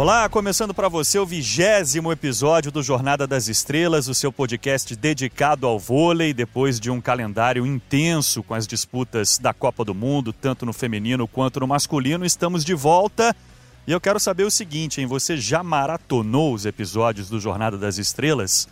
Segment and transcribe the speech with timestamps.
[0.00, 5.66] Olá, começando para você o vigésimo episódio do Jornada das Estrelas, o seu podcast dedicado
[5.66, 10.64] ao vôlei, depois de um calendário intenso com as disputas da Copa do Mundo, tanto
[10.64, 12.24] no feminino quanto no masculino.
[12.24, 13.36] Estamos de volta
[13.86, 15.06] e eu quero saber o seguinte, hein?
[15.06, 18.66] Você já maratonou os episódios do Jornada das Estrelas?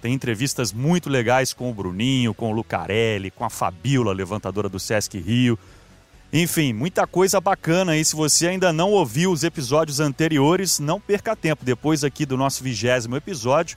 [0.00, 4.80] Tem entrevistas muito legais com o Bruninho, com o Lucarelli, com a Fabiola, levantadora do
[4.80, 5.56] Sesc Rio.
[6.32, 8.02] Enfim, muita coisa bacana aí.
[8.02, 11.62] Se você ainda não ouviu os episódios anteriores, não perca tempo.
[11.62, 13.76] Depois aqui do nosso vigésimo episódio,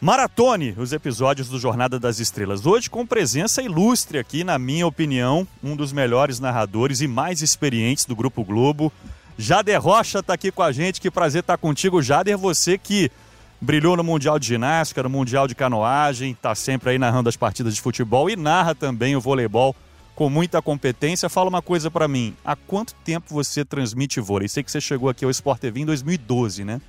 [0.00, 2.66] maratone os episódios do Jornada das Estrelas.
[2.66, 8.04] Hoje com presença ilustre aqui, na minha opinião, um dos melhores narradores e mais experientes
[8.04, 8.92] do Grupo Globo.
[9.38, 11.00] Jader Rocha está aqui com a gente.
[11.00, 12.36] Que prazer estar contigo, Jader.
[12.36, 13.12] Você que
[13.60, 17.76] brilhou no Mundial de Ginástica, no Mundial de Canoagem, está sempre aí narrando as partidas
[17.76, 19.76] de futebol e narra também o voleibol
[20.14, 21.28] com muita competência.
[21.28, 24.48] Fala uma coisa para mim, há quanto tempo você transmite vôlei?
[24.48, 26.80] Sei que você chegou aqui ao Sport TV em 2012, né?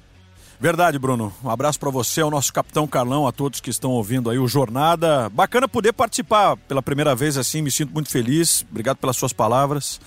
[0.59, 1.31] Verdade, Bruno.
[1.43, 4.47] Um abraço para você, ao nosso capitão Carlão, a todos que estão ouvindo aí o
[4.47, 5.29] Jornada.
[5.29, 8.65] Bacana poder participar pela primeira vez assim, me sinto muito feliz.
[8.69, 9.99] Obrigado pelas suas palavras.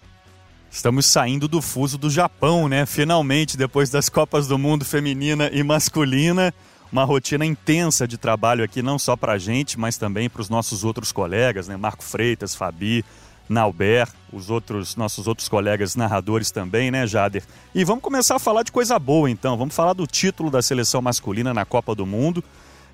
[0.70, 2.86] Estamos saindo do fuso do Japão, né?
[2.86, 6.54] Finalmente, depois das Copas do Mundo feminina e masculina,
[6.92, 10.50] uma rotina intensa de trabalho aqui, não só para a gente, mas também para os
[10.50, 11.76] nossos outros colegas, né?
[11.76, 13.04] Marco Freitas, Fabi,
[13.50, 17.44] Nauber, os outros nossos outros colegas narradores também, né, Jader?
[17.74, 19.58] E vamos começar a falar de coisa boa então.
[19.58, 22.44] Vamos falar do título da seleção masculina na Copa do Mundo.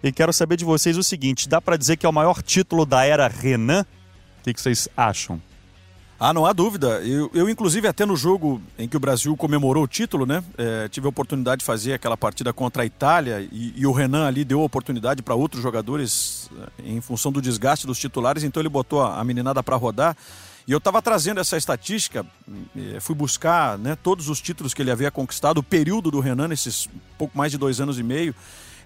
[0.01, 2.85] E quero saber de vocês o seguinte: dá para dizer que é o maior título
[2.85, 3.85] da era Renan?
[4.39, 5.41] O que, vocês acham?
[6.19, 7.01] Ah, não há dúvida.
[7.01, 10.43] Eu, eu, inclusive, até no jogo em que o Brasil comemorou o título, né?
[10.57, 14.27] É, tive a oportunidade de fazer aquela partida contra a Itália e, e o Renan
[14.27, 16.49] ali deu oportunidade para outros jogadores
[16.79, 20.15] é, em função do desgaste dos titulares, então ele botou a, a meninada para rodar.
[20.67, 22.25] E eu estava trazendo essa estatística,
[22.75, 26.47] é, fui buscar né, todos os títulos que ele havia conquistado, o período do Renan,
[26.47, 26.89] nesses
[27.19, 28.33] pouco mais de dois anos e meio.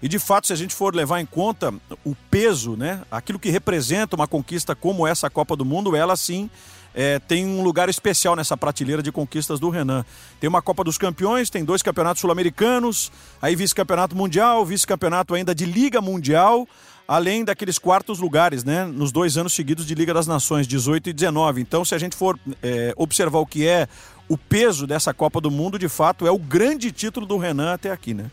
[0.02, 1.72] E de fato, se a gente for levar em conta
[2.04, 6.50] o peso, né, aquilo que representa uma conquista como essa Copa do Mundo, ela sim
[6.94, 10.04] é, tem um lugar especial nessa prateleira de conquistas do Renan.
[10.38, 13.10] Tem uma Copa dos Campeões, tem dois campeonatos sul-americanos,
[13.40, 16.68] aí vice-campeonato mundial, vice-campeonato ainda de Liga Mundial,
[17.10, 21.12] além daqueles quartos lugares, né, nos dois anos seguidos de Liga das Nações, 18 e
[21.12, 21.60] 19.
[21.60, 23.88] Então, se a gente for é, observar o que é
[24.28, 27.90] o peso dessa Copa do Mundo, de fato, é o grande título do Renan até
[27.90, 28.30] aqui, né?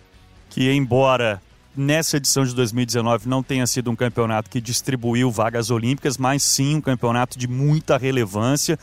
[0.51, 1.41] Que embora
[1.75, 6.75] nessa edição de 2019 não tenha sido um campeonato que distribuiu vagas olímpicas, mas sim
[6.75, 8.77] um campeonato de muita relevância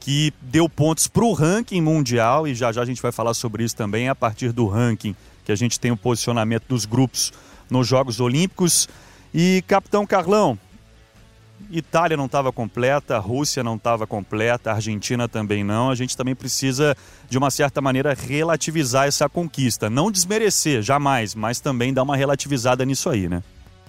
[0.00, 3.62] que deu pontos para o ranking mundial e já já a gente vai falar sobre
[3.62, 5.14] isso também a partir do ranking
[5.44, 7.32] que a gente tem o posicionamento dos grupos
[7.70, 8.88] nos Jogos Olímpicos.
[9.34, 10.58] E capitão Carlão,
[11.70, 15.90] Itália não estava completa, Rússia não estava completa, Argentina também não.
[15.90, 16.96] A gente também precisa,
[17.28, 19.90] de uma certa maneira, relativizar essa conquista.
[19.90, 23.42] Não desmerecer, jamais, mas também dar uma relativizada nisso aí, né?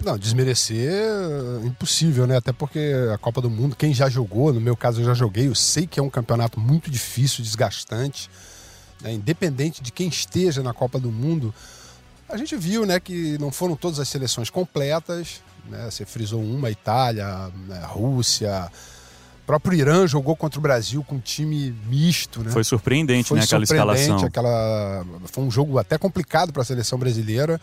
[0.04, 2.36] Não, desmerecer é impossível, né?
[2.36, 5.48] Até porque a Copa do Mundo, quem já jogou, no meu caso eu já joguei,
[5.48, 8.30] eu sei que é um campeonato muito difícil, desgastante.
[9.02, 9.14] Né?
[9.14, 11.52] Independente de quem esteja na Copa do Mundo,
[12.28, 15.88] a gente viu né, que não foram todas as seleções completas, né?
[15.90, 18.70] Você frisou uma, Itália, né, Rússia.
[19.42, 22.50] O próprio Irã jogou contra o Brasil com um time misto, né?
[22.50, 24.18] Foi surpreendente, Foi né, aquela escalação.
[24.18, 25.06] Aquela...
[25.26, 27.60] Foi um jogo até complicado para a seleção brasileira.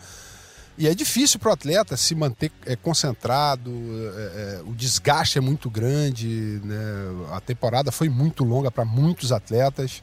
[0.78, 5.40] E é difícil para o atleta se manter é, concentrado, é, é, o desgaste é
[5.40, 6.76] muito grande, né?
[7.32, 10.02] a temporada foi muito longa para muitos atletas.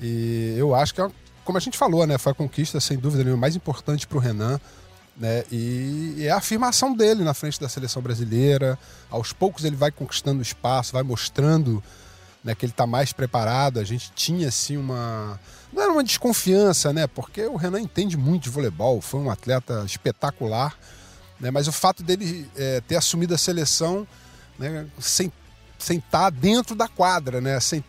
[0.00, 1.10] E eu acho que, é,
[1.44, 2.18] como a gente falou, né?
[2.18, 4.60] foi a conquista, sem dúvida nenhuma, mais importante para o Renan.
[5.16, 5.44] Né?
[5.52, 8.78] E, é a afirmação dele na frente da seleção brasileira.
[9.10, 11.82] Aos poucos ele vai conquistando espaço, vai mostrando
[12.42, 13.78] né, que ele está mais preparado.
[13.78, 15.38] A gente tinha assim uma
[15.72, 17.08] não era uma desconfiança, né?
[17.08, 20.78] Porque o Renan entende muito de voleibol, foi um atleta espetacular,
[21.40, 21.50] né?
[21.50, 24.06] Mas o fato dele é, ter assumido a seleção
[24.56, 25.32] né, sem
[25.76, 27.58] sem estar tá dentro da quadra, né?
[27.58, 27.82] Sem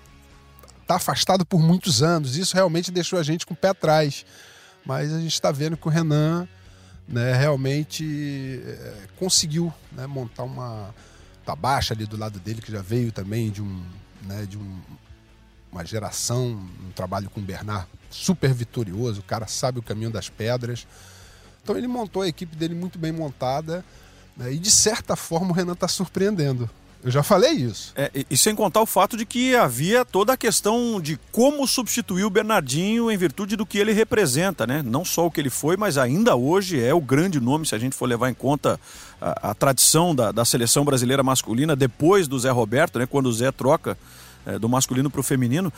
[0.86, 4.26] estar tá afastado por muitos anos, isso realmente deixou a gente com o pé atrás.
[4.86, 6.48] Mas a gente está vendo que o Renan,
[7.08, 10.94] né, realmente é, conseguiu né, montar uma
[11.44, 13.84] tabacha ali do lado dele que já veio também de um,
[14.24, 14.80] né, de um
[15.72, 20.30] uma geração, um trabalho com o Bernard super vitorioso, o cara sabe o caminho das
[20.30, 20.88] pedras.
[21.62, 23.84] Então ele montou a equipe dele muito bem montada
[24.38, 24.54] né?
[24.54, 26.70] e de certa forma o Renan está surpreendendo.
[27.06, 27.94] Eu já falei isso.
[27.96, 32.24] É, e sem contar o fato de que havia toda a questão de como substituir
[32.24, 34.82] o Bernardinho em virtude do que ele representa, né?
[34.84, 37.78] Não só o que ele foi, mas ainda hoje é o grande nome, se a
[37.78, 38.80] gente for levar em conta
[39.22, 43.06] a, a tradição da, da seleção brasileira masculina depois do Zé Roberto, né?
[43.06, 43.96] Quando o Zé troca
[44.44, 45.72] é, do masculino para o feminino.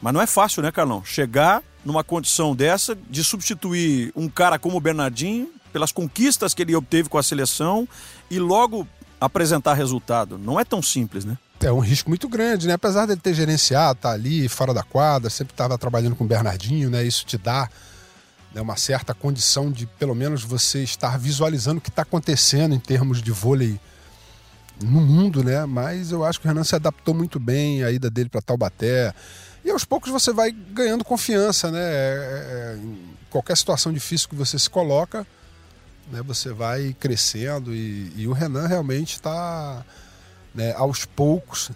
[0.00, 1.04] Mas não é fácil, né, Carlão?
[1.04, 6.74] Chegar numa condição dessa de substituir um cara como o Bernardinho pelas conquistas que ele
[6.74, 7.86] obteve com a seleção
[8.30, 8.88] e logo
[9.20, 10.38] apresentar resultado.
[10.38, 11.36] Não é tão simples, né?
[11.60, 12.72] É um risco muito grande, né?
[12.72, 16.88] Apesar dele ter gerenciado, tá ali fora da quadra, sempre estava trabalhando com o Bernardinho,
[16.88, 17.04] né?
[17.04, 17.68] Isso te dá
[18.54, 22.78] né, uma certa condição de, pelo menos, você estar visualizando o que está acontecendo em
[22.78, 23.78] termos de vôlei
[24.82, 25.66] no mundo, né?
[25.66, 29.12] Mas eu acho que o Renan se adaptou muito bem à ida dele para Taubaté.
[29.62, 31.78] E aos poucos você vai ganhando confiança, né?
[31.78, 35.26] É, é, em qualquer situação difícil que você se coloca,
[36.10, 36.22] né?
[36.22, 39.84] Você vai crescendo e, e o Renan realmente está,
[40.54, 41.70] né, aos poucos,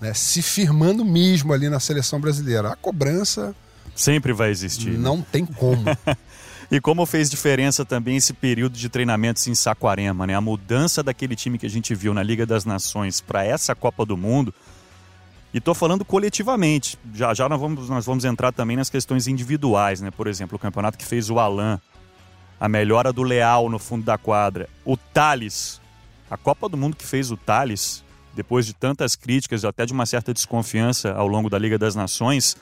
[0.00, 2.72] né, se firmando mesmo ali na seleção brasileira.
[2.72, 3.54] A cobrança
[3.94, 4.90] sempre vai existir.
[4.90, 4.98] Né?
[4.98, 5.84] Não tem como.
[6.70, 10.34] E como fez diferença também esse período de treinamentos em Saquarema, né?
[10.34, 14.04] A mudança daquele time que a gente viu na Liga das Nações para essa Copa
[14.04, 14.52] do Mundo.
[15.54, 16.98] E estou falando coletivamente.
[17.14, 20.10] Já já nós vamos, nós vamos entrar também nas questões individuais, né?
[20.10, 21.80] Por exemplo, o campeonato que fez o Alan,
[22.60, 25.80] a melhora do Leal no fundo da quadra, o Thales,
[26.30, 28.04] a Copa do Mundo que fez o Thales,
[28.34, 32.56] depois de tantas críticas, até de uma certa desconfiança ao longo da Liga das Nações,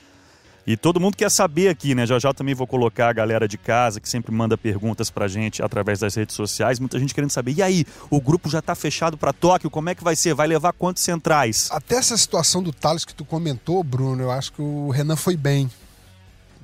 [0.67, 2.07] e todo mundo quer saber aqui, né?
[2.07, 5.63] Já já também vou colocar a galera de casa que sempre manda perguntas pra gente
[5.63, 6.79] através das redes sociais.
[6.79, 7.53] Muita gente querendo saber.
[7.53, 9.69] E aí, o grupo já tá fechado para Tóquio?
[9.69, 10.33] Como é que vai ser?
[10.33, 11.69] Vai levar quantos centrais?
[11.71, 15.37] Até essa situação do Thales que tu comentou, Bruno, eu acho que o Renan foi
[15.37, 15.71] bem.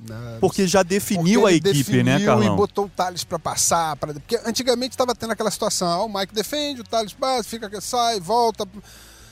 [0.07, 0.37] Né?
[0.39, 2.53] Porque já definiu Porque a equipe, né, Carlão?
[2.53, 3.95] e botou o Thales para passar.
[3.97, 4.13] Pra...
[4.13, 8.19] Porque antigamente estava tendo aquela situação: ah, o Mike defende, o Thales passa, fica, sai,
[8.19, 8.67] volta.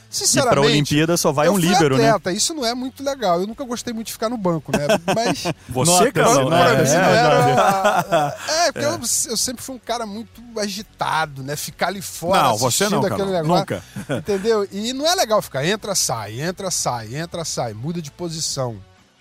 [0.08, 0.58] Sinceramente.
[0.58, 2.08] E pra Olimpíada só vai um líbero, né?
[2.08, 2.36] atleta, né?
[2.36, 3.40] Isso não é muito legal.
[3.40, 4.86] Eu nunca gostei muito de ficar no banco, né?
[5.14, 5.44] Mas.
[5.68, 8.36] Você, cara, não, é, é, era...
[8.48, 8.88] é, porque é.
[8.88, 11.54] Eu, eu, sempre fui um cara muito agitado, né?
[11.54, 12.42] Ficar ali fora.
[12.42, 13.24] Não, você não, cara.
[13.24, 13.84] Negócio, nunca.
[14.08, 14.66] Entendeu?
[14.72, 18.76] E não é legal ficar entra, sai, entra, sai, entra, sai, muda de posição.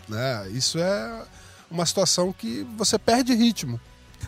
[0.07, 0.49] Né?
[0.53, 1.21] Isso é
[1.69, 3.79] uma situação que você perde ritmo.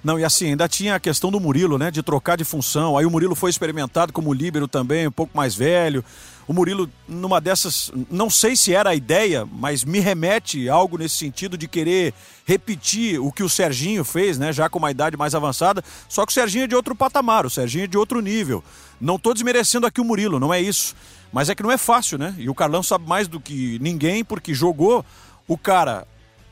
[0.04, 1.92] Não, e assim, ainda tinha a questão do Murilo, né?
[1.92, 2.98] De trocar de função.
[2.98, 6.04] Aí o Murilo foi experimentado como líbero também, um pouco mais velho.
[6.48, 11.16] O Murilo, numa dessas, não sei se era a ideia, mas me remete algo nesse
[11.16, 12.14] sentido de querer
[12.46, 14.52] repetir o que o Serginho fez, né?
[14.52, 15.84] Já com uma idade mais avançada.
[16.10, 18.64] Só que o Serginho é de outro patamar, o Serginho é de outro nível.
[19.00, 20.96] Não estou desmerecendo aqui o Murilo, não é isso.
[21.32, 22.36] Mas é que não é fácil, né?
[22.38, 25.06] E o Carlão sabe mais do que ninguém, porque jogou
[25.48, 26.08] o cara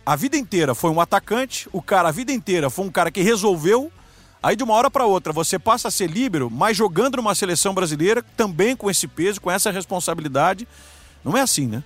[0.09, 3.21] a vida inteira foi um atacante, o cara a vida inteira foi um cara que
[3.21, 3.91] resolveu.
[4.41, 7.75] Aí de uma hora para outra você passa a ser líbero, mas jogando numa seleção
[7.75, 10.67] brasileira também com esse peso, com essa responsabilidade.
[11.23, 11.83] Não é assim, né?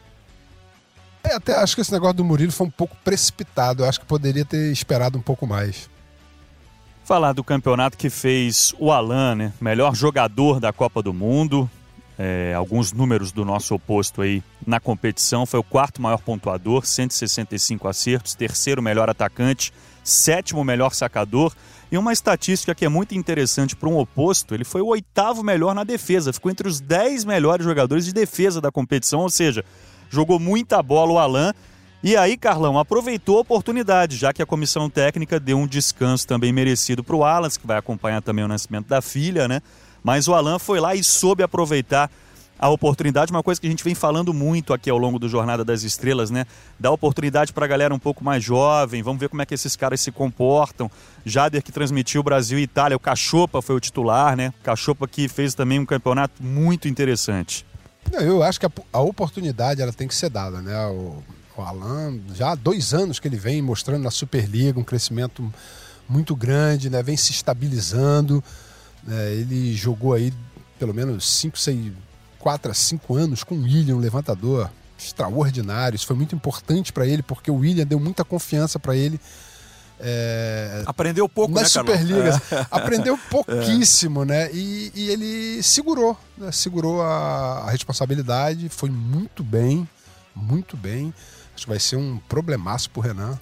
[1.21, 3.83] É, até acho que esse negócio do Murilo foi um pouco precipitado.
[3.83, 5.89] Eu acho que poderia ter esperado um pouco mais.
[7.03, 9.53] Falar do campeonato que fez o Alan, né?
[9.59, 11.69] Melhor jogador da Copa do Mundo,
[12.23, 15.45] é, alguns números do nosso oposto aí na competição.
[15.45, 19.73] Foi o quarto maior pontuador, 165 acertos, terceiro melhor atacante,
[20.05, 21.53] sétimo melhor sacador.
[21.91, 25.75] E uma estatística que é muito interessante para um oposto, ele foi o oitavo melhor
[25.75, 29.65] na defesa, ficou entre os dez melhores jogadores de defesa da competição, ou seja,
[30.09, 31.53] jogou muita bola o Alan.
[32.01, 36.53] E aí, Carlão, aproveitou a oportunidade, já que a comissão técnica deu um descanso também
[36.53, 39.61] merecido para o Alan, que vai acompanhar também o nascimento da filha, né?
[40.03, 42.09] Mas o Alan foi lá e soube aproveitar
[42.63, 45.65] a oportunidade, uma coisa que a gente vem falando muito aqui ao longo do Jornada
[45.65, 46.45] das Estrelas, né?
[46.79, 49.75] Dar oportunidade para a galera um pouco mais jovem, vamos ver como é que esses
[49.75, 50.89] caras se comportam.
[51.25, 54.53] Jader que transmitiu Brasil e Itália, o Cachopa foi o titular, né?
[54.63, 57.65] Cachopa que fez também um campeonato muito interessante.
[58.13, 60.85] Eu acho que a, a oportunidade ela tem que ser dada, né?
[60.87, 61.21] O,
[61.57, 65.51] o Alan, já há dois anos que ele vem mostrando na Superliga um crescimento
[66.07, 67.03] muito grande, né?
[67.03, 68.43] Vem se estabilizando.
[69.05, 69.33] Né?
[69.33, 70.33] Ele jogou aí
[70.79, 71.91] pelo menos 5, 6,
[72.39, 75.95] 4 a 5 anos com o William, um levantador extraordinário.
[75.95, 79.19] Isso foi muito importante para ele, porque o William deu muita confiança para ele.
[79.99, 82.41] É, Aprendeu pouco, na né, Superliga.
[82.51, 82.67] É.
[82.71, 84.25] Aprendeu pouquíssimo, é.
[84.25, 84.49] né?
[84.51, 86.51] E, e, ele segurou, né?
[86.51, 89.87] segurou a, a, responsabilidade, foi muito bem,
[90.35, 91.13] muito bem.
[91.55, 93.39] Acho que vai ser um problemaço pro Renan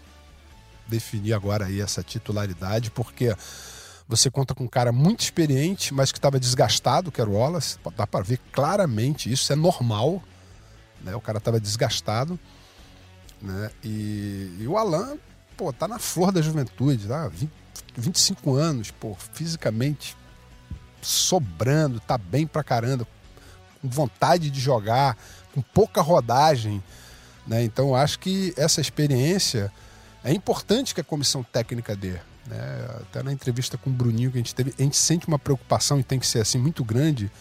[0.88, 3.34] definir agora aí essa titularidade, porque
[4.12, 7.78] você conta com um cara muito experiente, mas que estava desgastado, que era o Wallace.
[7.96, 10.22] Dá para ver claramente isso, é normal.
[11.02, 11.16] Né?
[11.16, 12.38] O cara estava desgastado.
[13.42, 13.72] Né?
[13.82, 15.18] E, e, o Alan,
[15.56, 17.30] pô, tá na flor da juventude, tá?
[17.30, 17.50] 20,
[17.96, 20.18] 25 anos, pô, fisicamente
[21.02, 23.08] sobrando, tá bem pra caramba,
[23.82, 25.18] com vontade de jogar,
[25.54, 26.84] com pouca rodagem.
[27.48, 27.64] Né?
[27.64, 29.72] Então acho que essa experiência
[30.22, 32.20] é importante que a comissão técnica dê.
[32.48, 32.88] Né?
[33.02, 36.00] Até na entrevista com o Bruninho que a gente teve, a gente sente uma preocupação
[36.00, 37.32] e tem que ser assim muito grande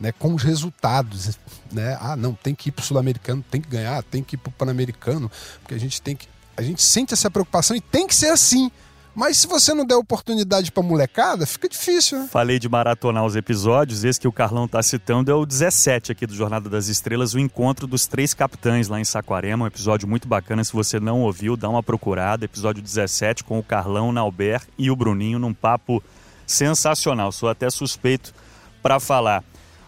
[0.00, 1.38] né, com os resultados.
[1.70, 1.96] Né?
[2.00, 4.50] Ah, não, tem que ir para o Sul-Americano, tem que ganhar, tem que ir para
[4.50, 6.28] o Pan-Americano, porque a gente tem que.
[6.56, 8.70] A gente sente essa preocupação e tem que ser assim.
[9.14, 12.28] Mas se você não der oportunidade pra molecada, fica difícil, né?
[12.30, 16.26] Falei de maratonar os episódios, esse que o Carlão tá citando é o 17 aqui
[16.26, 20.26] do Jornada das Estrelas, o encontro dos três capitães lá em Saquarema, um episódio muito
[20.26, 24.90] bacana, se você não ouviu, dá uma procurada, episódio 17 com o Carlão, Nauber e
[24.90, 26.02] o Bruninho num papo
[26.46, 28.32] sensacional, sou até suspeito
[28.82, 29.44] para falar.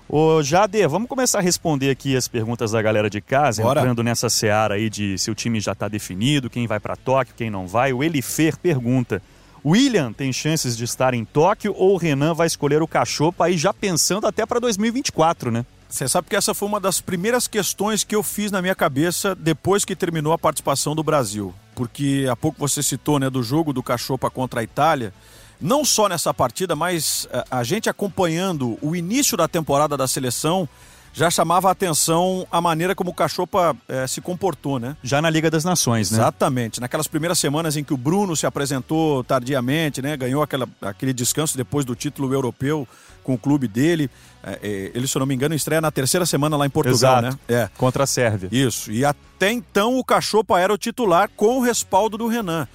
[0.08, 3.80] Ô Jader, vamos começar a responder aqui as perguntas da galera de casa, Bora.
[3.80, 7.34] entrando nessa seara aí de se o time já está definido, quem vai para Tóquio,
[7.34, 7.92] quem não vai.
[7.92, 9.22] O Elifer pergunta:
[9.64, 13.56] William tem chances de estar em Tóquio ou o Renan vai escolher o Cachopa aí
[13.56, 15.64] já pensando até para 2024, né?
[15.88, 19.34] Você sabe que essa foi uma das primeiras questões que eu fiz na minha cabeça
[19.34, 21.54] depois que terminou a participação do Brasil.
[21.74, 25.14] Porque há pouco você citou, né, do jogo do Cachopa contra a Itália
[25.60, 30.68] não só nessa partida, mas eh, a gente acompanhando o início da temporada da seleção
[31.14, 34.96] já chamava a atenção a maneira como o Cachopa é, se comportou, né?
[35.00, 36.18] Já na Liga das Nações, né?
[36.18, 36.80] Exatamente.
[36.80, 40.16] Naquelas primeiras semanas em que o Bruno se apresentou tardiamente, né?
[40.16, 42.86] Ganhou aquela, aquele descanso depois do título europeu
[43.22, 44.10] com o clube dele.
[44.42, 47.38] É, ele, se eu não me engano, estreia na terceira semana lá em Portugal, Exato.
[47.48, 47.56] né?
[47.56, 47.70] É.
[47.78, 48.48] Contra a Sérvia.
[48.50, 48.90] Isso.
[48.90, 52.66] E até então o Cachopa era o titular com o respaldo do Renan.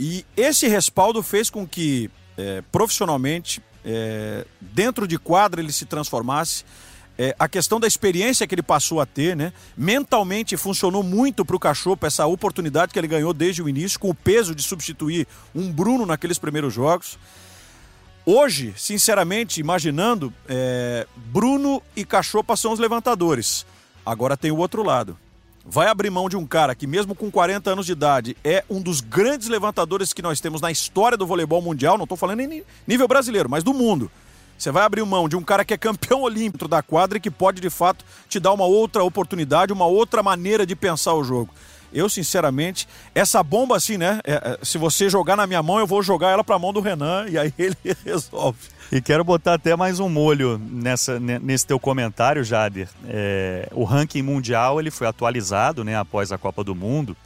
[0.00, 6.64] E esse respaldo fez com que é, profissionalmente, é, dentro de quadra ele se transformasse.
[7.18, 9.52] É, a questão da experiência que ele passou a ter, né?
[9.76, 14.08] Mentalmente funcionou muito para o cachorro essa oportunidade que ele ganhou desde o início, com
[14.08, 17.18] o peso de substituir um Bruno naqueles primeiros jogos.
[18.24, 23.66] Hoje, sinceramente, imaginando, é, Bruno e Cachopa são os levantadores.
[24.06, 25.18] Agora tem o outro lado
[25.64, 28.80] vai abrir mão de um cara que, mesmo com 40 anos de idade, é um
[28.80, 32.64] dos grandes levantadores que nós temos na história do voleibol mundial, não estou falando em
[32.86, 34.10] nível brasileiro, mas do mundo.
[34.58, 37.30] Você vai abrir mão de um cara que é campeão olímpico da quadra e que
[37.30, 41.52] pode, de fato, te dar uma outra oportunidade, uma outra maneira de pensar o jogo.
[41.92, 44.20] Eu, sinceramente, essa bomba assim, né?
[44.24, 46.72] É, é, se você jogar na minha mão, eu vou jogar ela para a mão
[46.72, 48.58] do Renan e aí ele resolve.
[48.94, 52.90] E quero botar até mais um molho nessa, nesse teu comentário, Jader.
[53.08, 57.16] É, o ranking mundial ele foi atualizado né, após a Copa do Mundo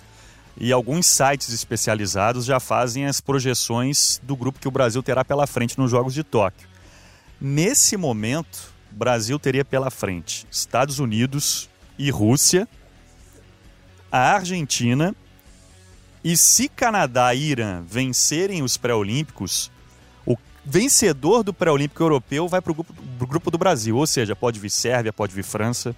[0.57, 5.45] e alguns sites especializados já fazem as projeções do grupo que o Brasil terá pela
[5.45, 6.69] frente nos Jogos de Tóquio.
[7.41, 11.69] Nesse momento, o Brasil teria pela frente Estados Unidos
[11.99, 12.69] e Rússia,
[14.11, 15.17] a Argentina.
[16.23, 19.73] E se Canadá e Irã vencerem os pré-olímpicos,
[20.67, 23.97] vencedor do pré-olímpico europeu vai para o grupo, grupo do Brasil.
[23.97, 25.95] Ou seja, pode vir Sérvia, pode vir França.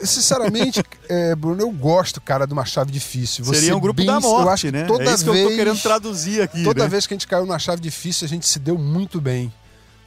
[0.00, 3.44] Sinceramente, é, Bruno, eu gosto, cara, de uma chave difícil.
[3.44, 4.84] Você Seria um grupo bem, da morte, eu acho né?
[4.84, 6.64] Toda é isso vez, que eu tô querendo traduzir aqui.
[6.64, 6.88] Toda né?
[6.88, 9.52] vez que a gente caiu numa chave difícil, a gente se deu muito bem.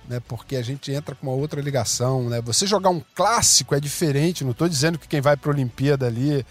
[0.07, 2.29] Né, porque a gente entra com uma outra ligação.
[2.29, 2.41] Né?
[2.41, 4.43] Você jogar um clássico é diferente.
[4.43, 6.43] Não estou dizendo que quem vai para a Olimpíada ali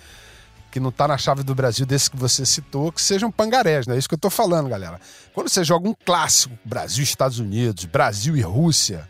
[0.70, 3.94] que não está na chave do Brasil, desse que você citou, que sejam pangarés, não
[3.94, 5.00] é isso que eu estou falando, galera.
[5.34, 9.08] Quando você joga um clássico, Brasil Estados Unidos, Brasil e Rússia,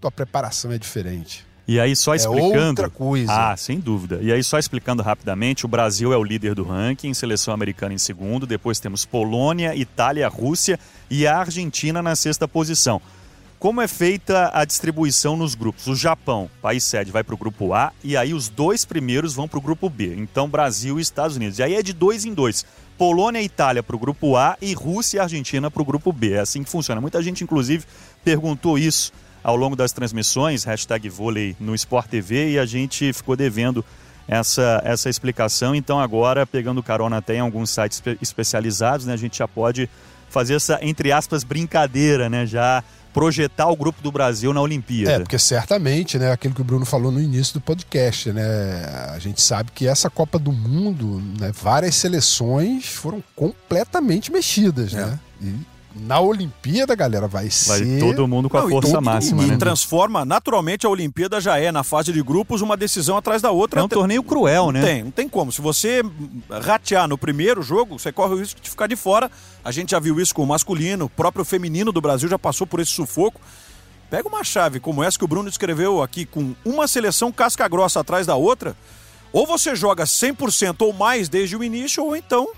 [0.00, 1.46] tua preparação é diferente.
[1.66, 2.56] E aí só explicando.
[2.56, 3.32] É outra coisa.
[3.32, 4.18] Ah, sem dúvida.
[4.20, 7.98] E aí só explicando rapidamente, o Brasil é o líder do ranking, seleção americana em
[7.98, 13.00] segundo, depois temos Polônia, Itália, Rússia e a Argentina na sexta posição.
[13.60, 15.86] Como é feita a distribuição nos grupos?
[15.86, 19.46] O Japão, país sede, vai para o grupo A e aí os dois primeiros vão
[19.46, 20.14] para o grupo B.
[20.16, 21.58] Então, Brasil e Estados Unidos.
[21.58, 22.64] E aí é de dois em dois.
[22.96, 26.32] Polônia e Itália para o grupo A e Rússia e Argentina para o grupo B.
[26.32, 27.02] É assim que funciona.
[27.02, 27.84] Muita gente, inclusive,
[28.24, 29.12] perguntou isso
[29.44, 33.84] ao longo das transmissões, hashtag vôlei no Sport TV, e a gente ficou devendo
[34.30, 35.74] essa, essa explicação.
[35.74, 39.90] Então, agora, pegando carona até em alguns sites espe especializados, né, a gente já pode
[40.28, 42.46] fazer essa, entre aspas, brincadeira, né?
[42.46, 45.14] Já projetar o grupo do Brasil na Olimpíada.
[45.14, 49.18] É, porque certamente, né, aquilo que o Bruno falou no início do podcast, né, a
[49.18, 54.96] gente sabe que essa Copa do Mundo, né, várias seleções foram completamente mexidas, é.
[54.96, 55.18] né?
[55.42, 55.54] E
[55.94, 57.98] na Olimpíada, galera, vai, vai ser.
[57.98, 59.42] todo mundo com a Não, força máxima.
[59.42, 59.56] E né?
[59.56, 63.80] transforma, naturalmente, a Olimpíada já é, na fase de grupos, uma decisão atrás da outra.
[63.80, 64.82] É um torneio cruel, não né?
[64.82, 65.50] Tem, não tem como.
[65.50, 66.02] Se você
[66.48, 69.30] ratear no primeiro jogo, você corre o risco de ficar de fora.
[69.64, 72.66] A gente já viu isso com o masculino, o próprio feminino do Brasil já passou
[72.66, 73.40] por esse sufoco.
[74.08, 78.00] Pega uma chave como essa que o Bruno escreveu aqui, com uma seleção casca grossa
[78.00, 78.76] atrás da outra,
[79.32, 82.48] ou você joga 100% ou mais desde o início, ou então,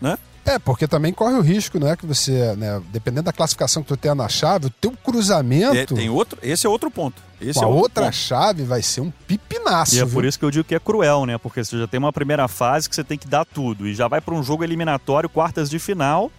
[0.00, 0.18] né?
[0.48, 1.94] É, porque também corre o risco, né?
[1.94, 5.76] Que você, né, dependendo da classificação que tu tenha na chave, o teu cruzamento.
[5.76, 7.22] É, tem outro, esse é outro ponto.
[7.40, 8.14] Esse com é a outra ponto.
[8.14, 9.94] chave vai ser um pipinaço.
[9.94, 10.14] E é viu?
[10.14, 11.36] por isso que eu digo que é cruel, né?
[11.36, 13.86] Porque você já tem uma primeira fase que você tem que dar tudo.
[13.86, 16.30] E já vai para um jogo eliminatório, quartas de final.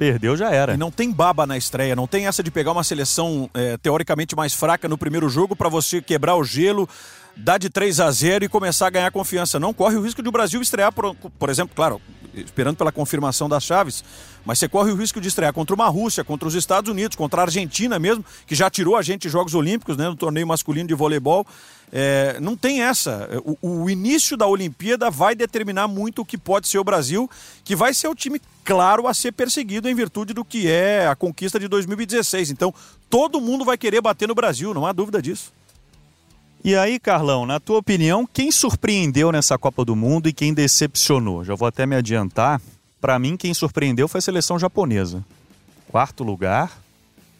[0.00, 0.72] Perdeu, já era.
[0.72, 4.34] E não tem baba na estreia, não tem essa de pegar uma seleção é, teoricamente
[4.34, 6.88] mais fraca no primeiro jogo para você quebrar o gelo,
[7.36, 9.58] dar de 3 a 0 e começar a ganhar confiança.
[9.58, 12.00] Não corre o risco de o Brasil estrear, por, por exemplo, claro,
[12.34, 14.04] esperando pela confirmação das chaves,
[14.44, 17.42] mas você corre o risco de estrear contra uma Rússia, contra os Estados Unidos, contra
[17.42, 20.88] a Argentina mesmo, que já tirou a gente de Jogos Olímpicos, né, no torneio masculino
[20.88, 21.46] de voleibol.
[21.92, 23.28] É, não tem essa.
[23.44, 27.28] O, o, início da Olimpíada vai determinar muito o que pode ser o Brasil,
[27.64, 31.16] que vai ser o time claro a ser perseguido em virtude do que é a
[31.16, 32.50] conquista de 2016.
[32.50, 32.72] Então,
[33.08, 35.52] todo mundo vai querer bater no Brasil, não há dúvida disso.
[36.62, 41.42] E aí, Carlão, na tua opinião, quem surpreendeu nessa Copa do Mundo e quem decepcionou?
[41.42, 42.60] Já vou até me adiantar.
[43.00, 45.24] Para mim, quem surpreendeu foi a seleção japonesa.
[45.88, 46.78] Quarto lugar,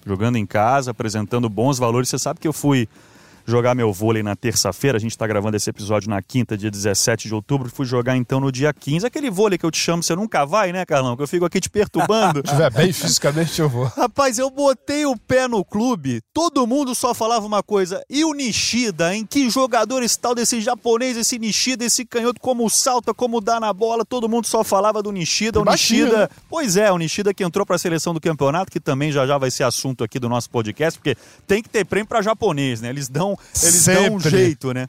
[0.07, 2.09] jogando em casa, apresentando bons valores.
[2.09, 2.89] Você sabe que eu fui
[3.51, 4.97] jogar meu vôlei na terça-feira.
[4.97, 7.69] A gente está gravando esse episódio na quinta, dia 17 de outubro.
[7.69, 9.07] Fui jogar então no dia 15.
[9.07, 11.17] Aquele vôlei que eu te chamo, você nunca vai, né, Carlão?
[11.17, 12.41] Que eu fico aqui te perturbando.
[12.47, 13.85] Se estiver bem fisicamente, eu vou.
[13.85, 18.03] Rapaz, eu botei o pé no clube, todo mundo só falava uma coisa.
[18.09, 23.13] E o Nishida, em que jogador tal desse japonês, esse Nishida, esse canhoto, como salta,
[23.13, 25.61] como dá na bola, todo mundo só falava do Nishida.
[25.61, 26.23] O baixinho, Nishida.
[26.23, 26.29] Né?
[26.49, 29.39] Pois é, o Nishida que entrou para a seleção do campeonato, que também já já
[29.39, 32.89] vai ser assunto aqui do nosso podcast, porque tem que ter prêmio para japonês, né?
[32.91, 34.09] Eles dão eles Sempre.
[34.09, 34.89] dão um jeito, né?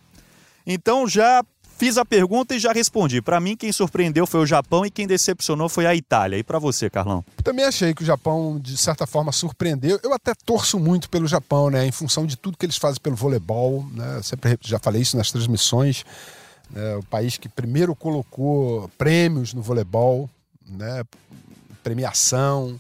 [0.66, 1.44] Então já
[1.82, 3.24] fiz a pergunta e já respondi.
[3.24, 6.38] Para mim, quem surpreendeu foi o Japão e quem decepcionou foi a Itália.
[6.38, 7.26] E para você, Carlão?
[7.44, 10.00] Também achei que o Japão, de certa forma, surpreendeu.
[10.04, 11.84] Eu até torço muito pelo Japão, né?
[11.84, 14.18] Em função de tudo que eles fazem pelo voleibol, né?
[14.18, 16.06] Eu sempre já falei isso nas transmissões.
[16.76, 20.30] É o país que primeiro colocou prêmios no voleibol,
[20.64, 21.04] né?
[21.82, 22.80] Premiação,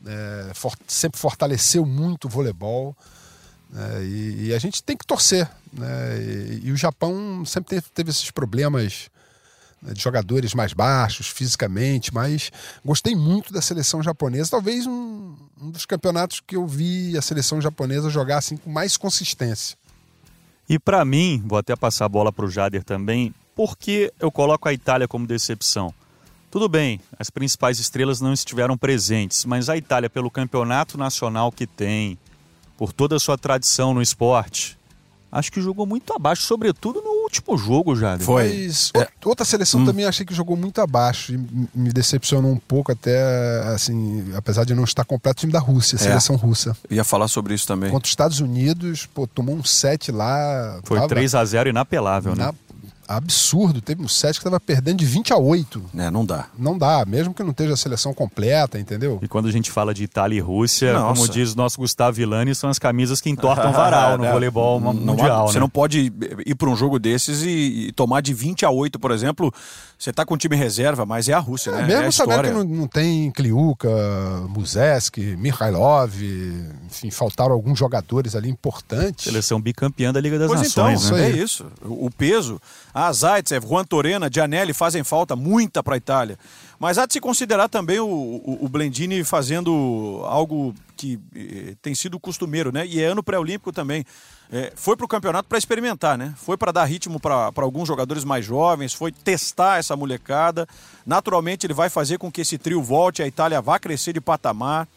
[0.00, 0.52] né?
[0.54, 2.96] For sempre fortaleceu muito o voleibol.
[3.70, 4.04] Né?
[4.04, 5.48] E, e, a gente tem que torcer.
[5.72, 6.18] Né?
[6.20, 9.10] E, e o Japão sempre teve, teve esses problemas
[9.82, 12.50] né, de jogadores mais baixos fisicamente, mas
[12.84, 14.50] gostei muito da seleção japonesa.
[14.50, 18.96] Talvez um, um dos campeonatos que eu vi a seleção japonesa jogar assim com mais
[18.96, 19.76] consistência.
[20.68, 24.68] E para mim, vou até passar a bola para o Jader também, porque eu coloco
[24.68, 25.94] a Itália como decepção.
[26.50, 31.66] Tudo bem, as principais estrelas não estiveram presentes, mas a Itália, pelo campeonato nacional que
[31.66, 32.18] tem,
[32.78, 34.78] por toda a sua tradição no esporte,
[35.32, 38.16] acho que jogou muito abaixo, sobretudo no último jogo já.
[38.20, 38.48] Foi.
[38.48, 39.08] Mas é.
[39.24, 39.84] outra seleção hum.
[39.84, 44.74] também achei que jogou muito abaixo e me decepcionou um pouco até, assim, apesar de
[44.76, 46.04] não estar completo, o time da Rússia, a é.
[46.04, 46.76] seleção russa.
[46.88, 47.90] Ia falar sobre isso também.
[47.90, 50.80] Contra os Estados Unidos, pô, tomou um set lá.
[50.84, 51.08] Foi tava...
[51.08, 52.54] 3 a 0 inapelável, né?
[53.08, 53.80] Absurdo.
[53.80, 55.82] Teve um set que estava perdendo de 20 a 8.
[55.96, 56.46] É, não dá.
[56.58, 59.18] Não dá, mesmo que não esteja a seleção completa, entendeu?
[59.22, 61.14] E quando a gente fala de Itália e Rússia, Nossa.
[61.14, 64.78] como diz o nosso Gustavo Villani, são as camisas que entortam varal no é, voleibol
[64.78, 65.48] não, mundial.
[65.48, 65.60] Você né?
[65.60, 66.12] não pode
[66.44, 69.52] ir para um jogo desses e, e, tomar de 20 a 8, por exemplo.
[69.98, 71.86] Você está com o time reserva, mas é a Rússia, é, né?
[71.88, 73.88] Mesmo é sabendo que não, não tem Kliuka,
[74.48, 76.14] Muzeski, Mikhailov,
[76.86, 79.24] enfim, faltaram alguns jogadores ali importantes.
[79.24, 81.04] Seleção bicampeã da Liga das pois Nações.
[81.04, 81.30] Então, né?
[81.30, 81.66] é isso.
[81.82, 82.60] O peso,
[82.94, 86.38] a Zaitsev, Juan Torena, Gianelli fazem falta, muita para a Itália.
[86.78, 91.94] Mas há de se considerar também o, o, o Blendini fazendo algo que eh, tem
[91.94, 92.86] sido costumeiro, né?
[92.86, 94.04] E é ano pré-olímpico também.
[94.50, 96.34] É, foi para o campeonato para experimentar, né?
[96.36, 100.66] Foi para dar ritmo para alguns jogadores mais jovens, foi testar essa molecada.
[101.04, 104.88] Naturalmente, ele vai fazer com que esse trio volte, a Itália vá crescer de patamar.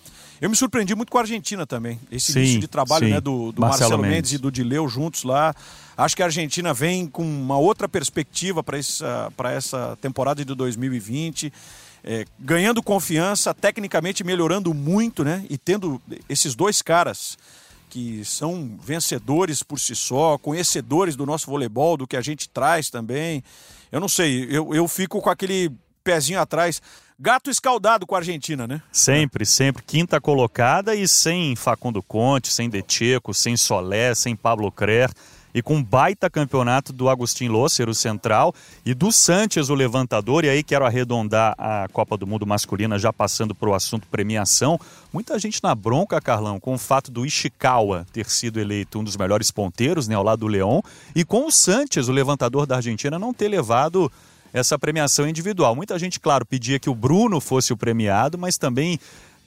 [0.42, 2.00] Eu me surpreendi muito com a Argentina também.
[2.12, 3.14] Esse Sim, início de trabalho sim.
[3.14, 4.16] né, do, do Marcelo Marcelo, Mendes.
[4.16, 5.54] Mendes e do Dileu juntos lá.
[5.96, 10.56] Acho que a Argentina vem com uma outra perspectiva para essa, pra essa temporada de
[10.56, 11.54] 2020.
[12.04, 15.46] é, ganhando confiança, tecnicamente melhorando muito, né?
[15.50, 17.38] E tendo esses dois caras
[17.90, 22.90] que são vencedores por si só, conhecedores do nosso voleibol, do que a gente traz
[22.90, 23.44] também.
[23.92, 25.72] Eu não sei, eu, eu fico com aquele
[26.04, 26.82] pezinho atrás.
[27.24, 28.82] Gato escaldado com a Argentina, né?
[28.92, 29.84] Sempre, sempre.
[29.84, 35.12] Quinta colocada e sem Facundo Conte, sem Decheco, sem Solé, sem Pablo Crer.
[35.54, 40.46] E com baita campeonato do Agustin Losser, o central, e do Sanches, o levantador.
[40.46, 44.80] E aí quero arredondar a Copa do Mundo masculina, já passando para o assunto premiação.
[45.14, 49.16] Muita gente na bronca, Carlão, com o fato do Ishikawa ter sido eleito um dos
[49.16, 50.82] melhores ponteiros, né, ao lado do Leão,
[51.16, 54.12] e com o Sanches, o levantador da Argentina, não ter levado
[54.54, 55.76] essa premiação individual.
[55.76, 59.00] Muita gente, claro, pedia que o Bruno fosse o premiado, mas também,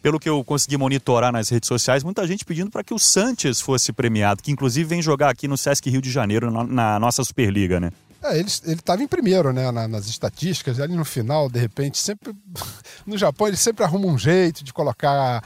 [0.02, 3.60] pelo que eu consegui monitorar nas redes sociais, muita gente pedindo para que o Sanches
[3.60, 7.22] fosse premiado, que inclusive vem jogar aqui no Sesc Rio de Janeiro, na, na nossa
[7.24, 7.90] Superliga, né?
[8.22, 12.34] É, ele estava em primeiro, né, na- nas estatísticas, ali no final, de repente, sempre.
[13.06, 15.44] No Japão, ele sempre arruma um jeito de colocar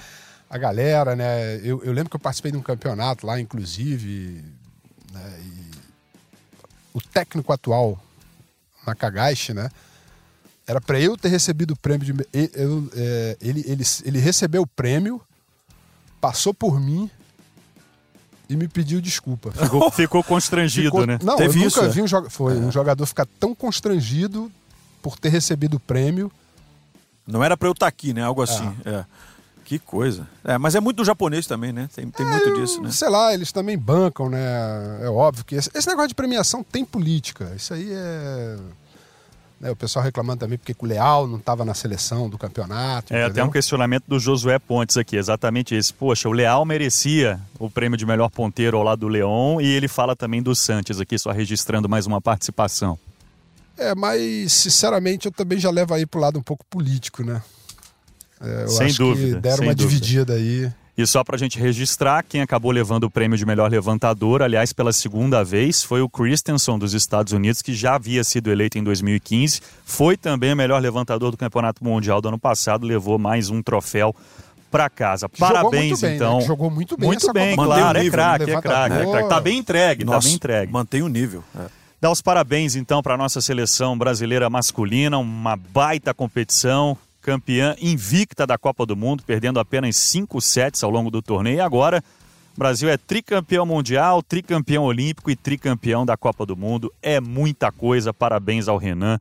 [0.48, 1.56] a galera, né?
[1.56, 4.44] Eu, eu lembro que eu participei de um campeonato lá, inclusive,
[5.12, 5.70] né, e
[6.94, 8.00] o técnico atual,
[8.88, 9.68] Nakagashi, né?
[10.66, 12.26] Era para eu ter recebido o prêmio de.
[12.32, 15.20] eu, é, ele, ele, ele recebeu o prêmio,
[16.20, 17.10] passou por mim
[18.48, 19.50] e me pediu desculpa.
[19.52, 21.18] Ficou, ficou constrangido, Ficou- né?
[21.22, 21.92] Não, Teve eu isso, nunca é?
[21.92, 22.30] vi um, joga...
[22.30, 24.50] Foi, um jogador ficar tão constrangido
[25.02, 26.30] por ter recebido o prêmio.
[27.26, 28.22] Não era para eu estar aqui, né?
[28.22, 28.74] Algo assim.
[28.84, 29.04] É.
[29.68, 30.26] Que coisa.
[30.42, 31.90] É, mas é muito do japonês também, né?
[31.94, 32.90] Tem, tem muito disso, né?
[32.90, 34.40] Sei lá, eles também bancam, né?
[35.02, 37.52] É óbvio que esse, esse negócio de premiação tem política.
[37.54, 38.56] Isso aí é.
[39.60, 43.12] né, o pessoal reclamando também porque o Leal não estava na seleção do campeonato.
[43.12, 45.92] É, até um questionamento do Josué Pontes aqui, exatamente esse.
[45.92, 49.86] Poxa, o Leal merecia o prêmio de melhor ponteiro ao lado do Leão e ele
[49.86, 52.98] fala também do Sanches aqui, só registrando mais uma participação.
[53.76, 57.42] É, mas sinceramente eu também já levo aí pro lado um pouco político, né?
[58.40, 60.00] É, eu Sem acho dúvida, que deram sem uma dúvida.
[60.00, 60.70] dividida aí.
[60.96, 64.92] E só pra gente registrar, quem acabou levando o prêmio de melhor levantador, aliás, pela
[64.92, 69.60] segunda vez, foi o Christensen dos Estados Unidos, que já havia sido eleito em 2015.
[69.84, 74.12] Foi também o melhor levantador do Campeonato Mundial do ano passado, levou mais um troféu
[74.72, 75.28] pra casa.
[75.28, 76.16] Parabéns, bem, né?
[76.16, 76.38] então.
[76.40, 77.06] Que Jogou muito bem.
[77.06, 78.52] Muito essa bem, claro, é nível, craque, né?
[78.52, 79.28] é craque, é craque.
[79.28, 80.72] Tá bem entregue, tá Nossa, bem entregue.
[80.72, 81.44] Mantém o nível.
[81.56, 81.66] É.
[82.00, 86.96] Dar os parabéns, então, para a nossa seleção brasileira masculina, uma baita competição,
[87.28, 91.58] campeã invicta da Copa do Mundo, perdendo apenas cinco sets ao longo do torneio.
[91.58, 92.02] E agora,
[92.56, 96.90] o Brasil é tricampeão mundial, tricampeão olímpico e tricampeão da Copa do Mundo.
[97.02, 98.14] É muita coisa.
[98.14, 99.18] Parabéns ao Renan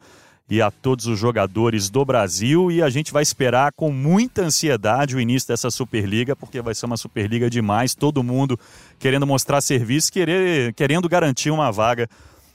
[0.50, 2.72] e a todos os jogadores do Brasil.
[2.72, 6.86] E a gente vai esperar com muita ansiedade o início dessa Superliga, porque vai ser
[6.86, 7.94] uma Superliga demais.
[7.94, 8.58] Todo mundo
[8.98, 12.08] querendo mostrar serviço, querer, querendo garantir uma vaga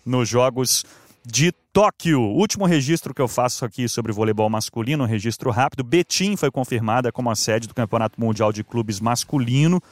[0.05, 0.83] nos Jogos
[1.25, 2.21] de Tóquio.
[2.21, 5.85] Último registro que eu faço aqui sobre voleibol masculino, um registro rápido.
[5.85, 9.83] Betim foi confirmada como a sede do Campeonato Mundial de Clubes Masculino.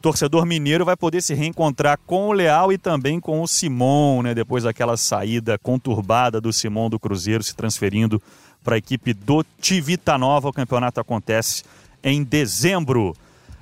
[0.00, 4.34] Torcedor mineiro vai poder se reencontrar com o Leal e também com o Simon, né?
[4.34, 8.22] Depois daquela saída conturbada do Simon do Cruzeiro se transferindo
[8.62, 10.48] para a equipe do Tivitanova.
[10.48, 11.64] O campeonato acontece
[12.02, 13.16] em dezembro.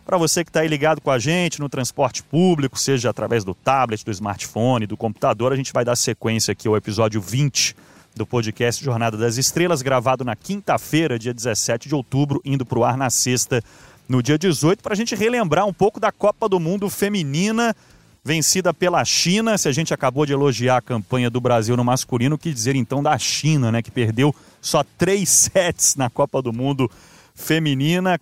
[0.04, 3.54] Para você que está aí ligado com a gente no transporte público, seja através do
[3.54, 7.74] tablet, do smartphone, do computador, a gente vai dar sequência aqui ao episódio 20
[8.14, 12.84] do podcast Jornada das Estrelas, gravado na quinta-feira, dia 17 de outubro, indo para o
[12.84, 13.64] ar na sexta,
[14.06, 17.74] no dia 18, para a gente relembrar um pouco da Copa do Mundo Feminina,
[18.22, 19.56] vencida pela China.
[19.56, 23.02] Se a gente acabou de elogiar a campanha do Brasil no masculino, que dizer então
[23.02, 27.13] da China, né, que perdeu só três sets na Copa do Mundo feminina.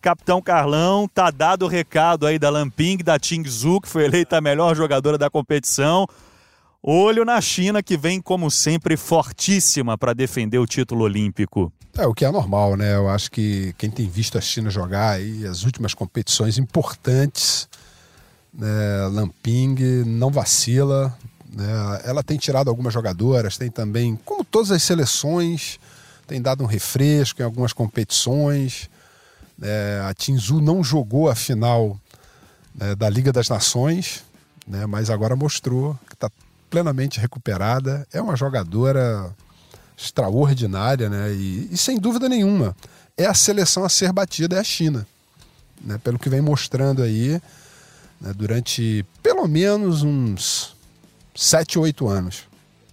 [0.01, 4.41] Capitão Carlão, tá dado o recado aí da Lamping, da Tingzu, que foi eleita a
[4.41, 6.07] melhor jogadora da competição.
[6.83, 11.73] Olho na China, que vem, como sempre, fortíssima para defender o título olímpico.
[11.97, 12.97] É o que é normal, né?
[12.97, 17.69] Eu acho que quem tem visto a China jogar aí as últimas competições importantes,
[18.53, 19.09] né?
[19.13, 21.17] Lamping não vacila,
[21.55, 22.01] né?
[22.05, 25.79] Ela tem tirado algumas jogadoras, tem também, como todas as seleções,
[26.27, 28.91] tem dado um refresco em algumas competições.
[29.63, 30.01] Né?
[30.09, 31.97] a Tinzu não jogou a final
[32.75, 34.25] né, da Liga das Nações,
[34.67, 34.87] né?
[34.87, 36.31] Mas agora mostrou que está
[36.69, 38.07] plenamente recuperada.
[38.13, 39.33] É uma jogadora
[39.97, 41.33] extraordinária, né?
[41.33, 42.77] E, e, sem dúvida nenhuma,
[43.17, 45.07] é a seleção a ser batida, é a China.
[45.81, 45.99] Né?
[46.03, 47.41] Pelo que vem mostrando aí
[48.21, 48.33] né?
[48.35, 50.75] durante pelo menos uns
[51.35, 52.45] 7, 8 anos.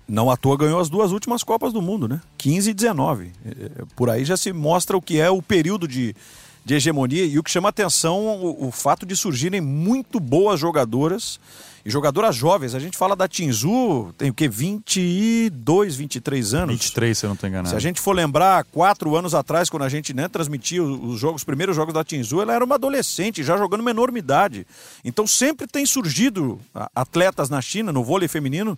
[0.08, 2.20] Não à toa ganhou as duas últimas Copas do Mundo, né?
[2.40, 3.32] 15 e 19.
[3.46, 6.16] É, Por aí já se mostra o que é o período de,
[6.64, 7.26] de hegemonia.
[7.26, 11.40] E o que chama atenção o, o fato de surgirem muito boas jogadoras
[11.86, 12.76] e jogadoras jovens.
[12.76, 14.48] A gente fala da Tinzu, tem o quê?
[14.48, 16.76] 22, 23 anos?
[16.76, 17.70] 23, se eu não estou enganado.
[17.70, 21.42] Se a gente for lembrar, quatro anos atrás, quando a gente né, transmitia os jogos,
[21.42, 24.66] os primeiros jogos da Tinzu, ela era uma adolescente, já jogando uma enormidade.
[25.04, 26.60] Então sempre tem surgido
[26.94, 28.78] atletas na China, no vôlei feminino,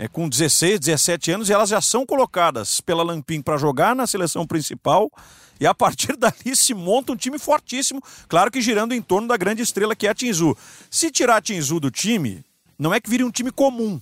[0.00, 4.06] é, com 16, 17 anos, e elas já são colocadas pela Lampim para jogar na
[4.06, 5.12] seleção principal.
[5.60, 9.36] E a partir dali se monta um time fortíssimo, claro que girando em torno da
[9.36, 10.56] grande estrela que é a Tinzu.
[10.90, 12.42] Se tirar a Tinzu do time,
[12.78, 14.00] não é que vire um time comum.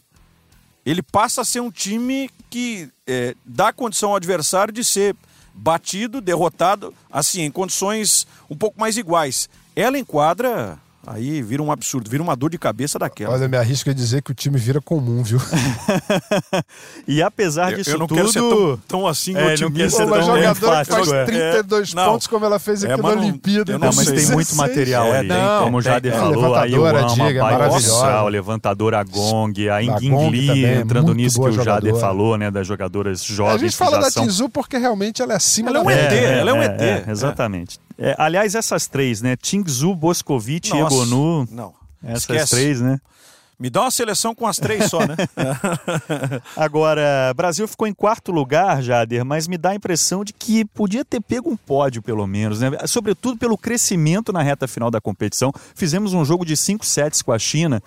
[0.86, 5.16] Ele passa a ser um time que é, dá condição ao adversário de ser
[5.52, 9.48] batido, derrotado, assim, em condições um pouco mais iguais.
[9.74, 10.78] Ela enquadra
[11.10, 13.32] Aí vira um absurdo, vira uma dor de cabeça daquela.
[13.32, 15.40] Olha, me arrisco a dizer que o time vira comum, viu?
[17.08, 18.16] e apesar disso eu, eu não tudo...
[18.18, 19.64] quero ser tão, tão assim é, otimista.
[19.64, 22.04] Não quer ser tão jogador enfático, que faz 32 é.
[22.04, 23.78] pontos como ela fez aqui é, na Olimpíada.
[23.78, 26.54] Não, mas tem muito material é, ali, não, como o Jader é, falou.
[26.54, 32.36] A Yuama, diga, a o levantadora Gong, a Ingli, entrando nisso que o Jader falou,
[32.36, 33.54] né, das jogadoras jovens.
[33.54, 36.50] A gente fala da Tizu porque realmente ela é acima ela é um ET, ela
[36.50, 37.08] é um ET.
[37.08, 37.80] Exatamente.
[38.16, 41.48] Aliás, essas três, né, Tingzu, Boscovic e Ebonu...
[41.50, 41.74] Não.
[42.02, 42.50] Essas Esquece.
[42.50, 43.00] três, né?
[43.58, 45.16] Me dá uma seleção com as três só, né?
[46.56, 51.04] Agora, Brasil ficou em quarto lugar, Jader, mas me dá a impressão de que podia
[51.04, 52.70] ter pego um pódio, pelo menos, né?
[52.86, 55.52] Sobretudo pelo crescimento na reta final da competição.
[55.74, 57.82] Fizemos um jogo de cinco sets com a China.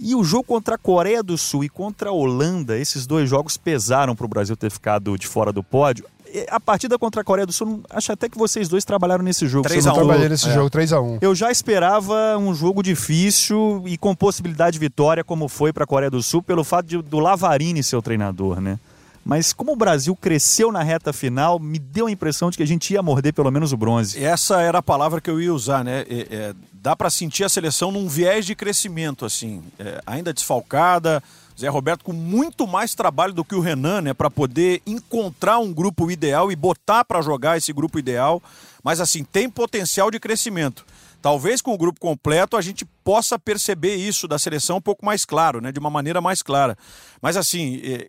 [0.00, 3.56] E o jogo contra a Coreia do Sul e contra a Holanda, esses dois jogos
[3.56, 6.04] pesaram para o Brasil ter ficado de fora do pódio
[6.50, 9.68] a partida contra a Coreia do Sul, acho até que vocês dois trabalharam nesse jogo.
[9.68, 9.94] 3 a 1.
[9.94, 10.54] trabalhei nesse é.
[10.54, 11.18] jogo, 3x1.
[11.20, 15.86] Eu já esperava um jogo difícil e com possibilidade de vitória, como foi para a
[15.86, 18.78] Coreia do Sul, pelo fato de, do Lavarini ser o treinador, né?
[19.24, 22.66] Mas como o Brasil cresceu na reta final, me deu a impressão de que a
[22.66, 24.22] gente ia morder pelo menos o bronze.
[24.24, 26.06] Essa era a palavra que eu ia usar, né?
[26.08, 31.22] É, é, dá para sentir a seleção num viés de crescimento, assim, é, ainda desfalcada,
[31.58, 35.72] Zé Roberto com muito mais trabalho do que o Renan, né, para poder encontrar um
[35.72, 38.40] grupo ideal e botar para jogar esse grupo ideal,
[38.82, 40.86] mas assim, tem potencial de crescimento.
[41.20, 45.24] Talvez com o grupo completo a gente possa perceber isso da seleção um pouco mais
[45.24, 46.78] claro, né, de uma maneira mais clara.
[47.20, 48.08] Mas assim, é,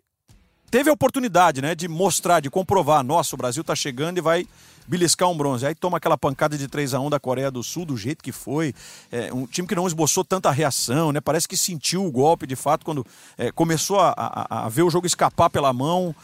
[0.70, 4.46] teve a oportunidade, né, de mostrar, de comprovar, nossa, o Brasil está chegando e vai
[4.86, 5.66] beliscar um bronze.
[5.66, 8.32] Aí toma aquela pancada de 3 a 1 da Coreia do Sul, do jeito que
[8.32, 8.74] foi.
[9.10, 11.20] É, um time que não esboçou tanta reação, né?
[11.20, 13.06] Parece que sentiu o golpe de fato quando
[13.38, 16.14] é, começou a, a, a, ver o jogo escapar pela mão.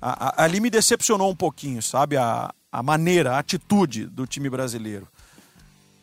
[0.00, 2.16] A, ali me decepcionou um pouquinho, sabe?
[2.16, 5.06] A, a maneira, a atitude do time brasileiro.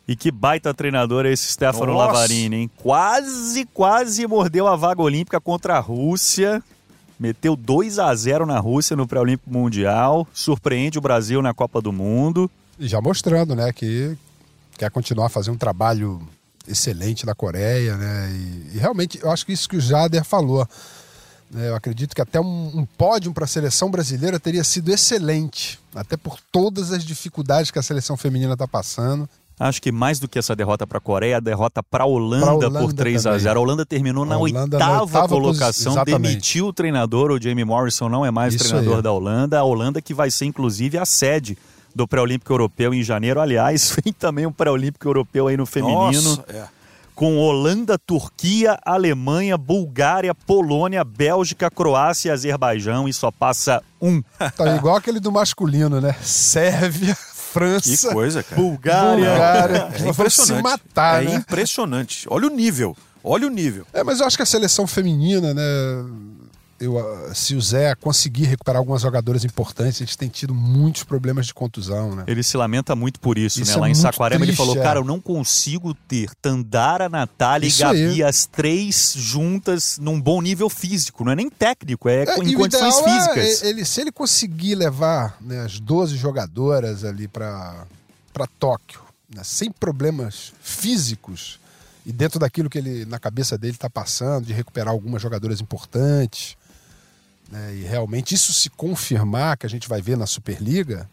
[0.07, 2.13] E que baita treinador é esse Stefano Nossa.
[2.13, 2.71] Lavarini, hein?
[2.77, 6.61] Quase, quase mordeu a vaga olímpica contra a Rússia.
[7.21, 11.93] Meteu 2 a 0 na Rússia no Pré-Olímpico Mundial, surpreende o Brasil na Copa do
[11.93, 12.49] Mundo.
[12.79, 14.17] E já mostrando, né, que
[14.75, 16.19] quer continuar a fazer um trabalho
[16.67, 18.31] excelente na Coreia, né?
[18.31, 20.67] E, e realmente, eu acho que isso que o Jader falou.
[21.51, 25.79] Né, eu acredito que até um, um pódio para a seleção brasileira teria sido excelente,
[25.93, 29.29] até por todas as dificuldades que a seleção feminina está passando.
[29.61, 32.71] Acho que mais do que essa derrota para a Coreia, a derrota para a Holanda,
[32.71, 36.73] por 3 a 0 A Holanda terminou na, Holanda oitava, na oitava colocação, demitiu o
[36.73, 39.01] treinador, o Jamie Morrison não é mais Isso treinador aí.
[39.03, 39.59] da Holanda.
[39.59, 41.55] A Holanda que vai ser inclusive a sede
[41.93, 43.39] do pré-olímpico europeu em janeiro.
[43.39, 46.11] Aliás, vem também um pré-olímpico europeu aí no feminino.
[46.11, 46.63] Nossa, é.
[47.13, 53.07] Com Holanda, Turquia, Alemanha, Bulgária, Polônia, Bélgica, Croácia e Azerbaijão.
[53.07, 54.23] E só passa um.
[54.57, 56.15] Tá igual aquele do masculino, né?
[56.23, 57.15] Sérvia,
[57.51, 58.61] França, que coisa, cara.
[58.61, 59.29] Bulgária.
[59.29, 59.89] Bulgária.
[59.93, 60.57] É impressionante.
[60.57, 61.35] Se matar, é né?
[61.35, 62.27] impressionante.
[62.29, 62.95] Olha o nível.
[63.23, 63.85] Olha o nível.
[63.93, 65.61] É, mas eu acho que a seleção feminina, né?
[66.81, 71.03] Eu, ah, se o Zé conseguir recuperar algumas jogadoras importantes, a gente tem tido muitos
[71.03, 72.23] problemas de contusão, né?
[72.25, 73.77] Ele se lamenta muito por isso, isso né?
[73.77, 74.83] É Lá em Saquarema triste, ele falou, é.
[74.83, 78.23] cara, eu não consigo ter Tandara, Natália e Gabi, aí.
[78.23, 82.97] as três juntas num bom nível físico, não é nem técnico, é, é em condições
[82.97, 83.63] é físicas.
[83.63, 87.85] É, ele, se ele conseguir levar né, as 12 jogadoras ali para
[88.57, 89.01] Tóquio,
[89.33, 91.59] né, sem problemas físicos,
[92.03, 96.57] e dentro daquilo que ele na cabeça dele está passando, de recuperar algumas jogadoras importantes,
[97.51, 101.07] né, e realmente isso se confirmar, que a gente vai ver na Superliga,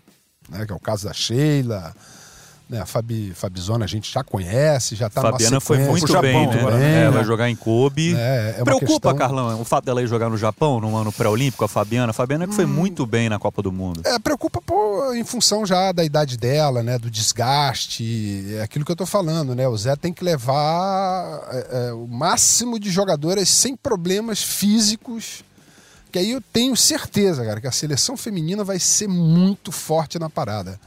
[0.48, 1.94] né, que é o caso da Sheila,
[2.68, 6.46] né, a Fabi, Fabizona a gente já conhece, já está Fabiana foi muito Japão, bem,
[6.46, 6.64] né?
[6.64, 7.10] Bem, é, né?
[7.10, 8.14] vai jogar em Kobe.
[8.14, 9.16] É, é Preocupa, questão...
[9.16, 12.10] Carlão, o fato dela ir jogar no Japão, no ano pré-olímpico, a Fabiana.
[12.10, 14.02] A Fabiana que foi hum, muito bem na Copa do Mundo.
[14.04, 18.90] É, preocupa por, em função já da idade dela, né, do desgaste, é aquilo que
[18.90, 19.66] eu estou falando, né?
[19.66, 25.42] O Zé tem que levar é, é, o máximo de jogadoras sem problemas físicos
[26.18, 30.28] que aí eu tenho certeza, cara, que a seleção feminina vai ser muito forte na
[30.28, 30.80] parada.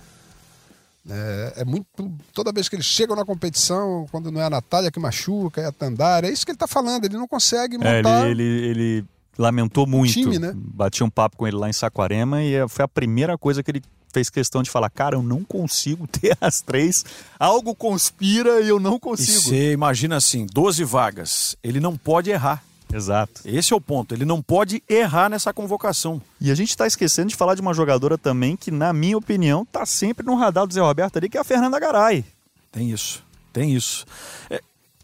[1.10, 1.88] É, é, muito.
[2.34, 5.66] Toda vez que ele chega na competição, quando não é a Natália que machuca, é
[5.66, 8.28] a Tandara, é isso que ele está falando, ele não consegue montar.
[8.28, 9.06] É, ele, ele, ele,
[9.38, 10.14] lamentou muito.
[10.14, 10.52] Time, né?
[10.54, 13.82] Bati um papo com ele lá em Saquarema e foi a primeira coisa que ele
[14.14, 17.04] fez questão de falar, cara, eu não consigo ter as três.
[17.40, 19.38] Algo conspira e eu não consigo.
[19.38, 22.64] E você imagina assim, 12 vagas, ele não pode errar.
[22.94, 23.42] Exato.
[23.46, 24.14] Esse é o ponto.
[24.14, 26.22] Ele não pode errar nessa convocação.
[26.40, 29.64] E a gente está esquecendo de falar de uma jogadora também que, na minha opinião,
[29.64, 32.26] está sempre no radar do Zé Roberto ali, que é a Fernanda Garay.
[32.72, 33.24] Tem isso.
[33.52, 34.06] Tem isso.
[34.50, 34.62] É,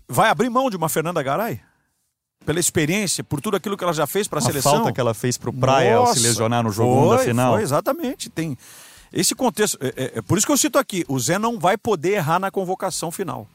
[0.08, 1.60] vai abrir mão de uma Fernanda Garay?
[2.46, 4.72] Pela experiência, por tudo aquilo que ela já fez para a seleção?
[4.72, 7.24] falta que ela fez para o Praia Nossa, ao se lesionar no jogo foi, da
[7.24, 7.54] final.
[7.54, 8.30] Foi, exatamente.
[8.30, 8.58] Tem
[9.12, 9.78] esse contexto.
[9.82, 12.40] É, é, é por isso que eu cito aqui: o Zé não vai poder errar
[12.40, 13.46] na convocação final.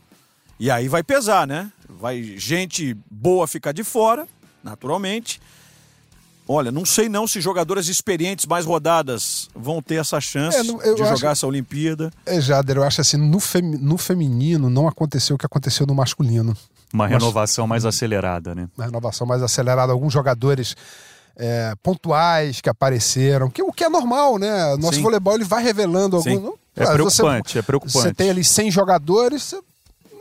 [0.61, 1.73] E aí vai pesar, né?
[2.03, 4.27] Vai gente boa ficar de fora,
[4.61, 5.41] naturalmente.
[6.49, 10.99] Olha, não sei não se jogadoras experientes mais rodadas vão ter essa chance é, de
[10.99, 11.27] jogar acho...
[11.27, 12.11] essa Olimpíada.
[12.27, 13.63] É, Jader, eu acho assim, no, fem...
[13.63, 16.57] no feminino não aconteceu o que aconteceu no masculino.
[16.93, 18.69] Uma renovação mais acelerada, né?
[18.77, 19.93] Uma renovação mais acelerada.
[19.93, 20.75] Alguns jogadores
[21.37, 24.77] é, pontuais que apareceram, que, o que é normal, né?
[24.77, 25.03] Nosso Sim.
[25.03, 26.55] voleibol ele vai revelando alguns.
[26.75, 27.99] É preocupante, você, é preocupante.
[27.99, 29.61] Você tem ali 100 jogadores, você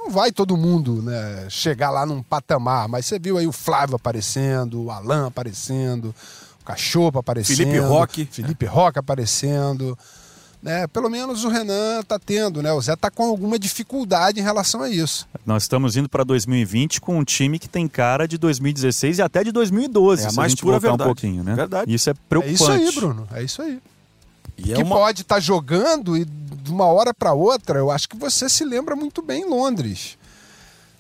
[0.04, 3.96] não vai todo mundo né, chegar lá num patamar, mas você viu aí o Flávio
[3.96, 6.14] aparecendo, o Alan aparecendo,
[6.62, 9.98] o Cachorro aparecendo, Felipe Roque, Felipe Roque aparecendo.
[10.62, 12.72] Né, pelo menos o Renan está tendo, né?
[12.72, 15.28] O Zé está com alguma dificuldade em relação a isso.
[15.44, 19.44] Nós estamos indo para 2020 com um time que tem cara de 2016 e até
[19.44, 21.02] de 2012, é a mais pura verdade.
[21.02, 21.56] um pouquinho, né?
[21.56, 21.92] Verdade.
[21.92, 22.62] Isso é preocupante.
[22.62, 23.28] É isso aí, Bruno.
[23.34, 23.82] É isso aí.
[24.56, 24.96] E é que uma...
[24.96, 26.26] pode estar tá jogando e
[26.62, 30.18] de uma hora para outra, eu acho que você se lembra muito bem em Londres,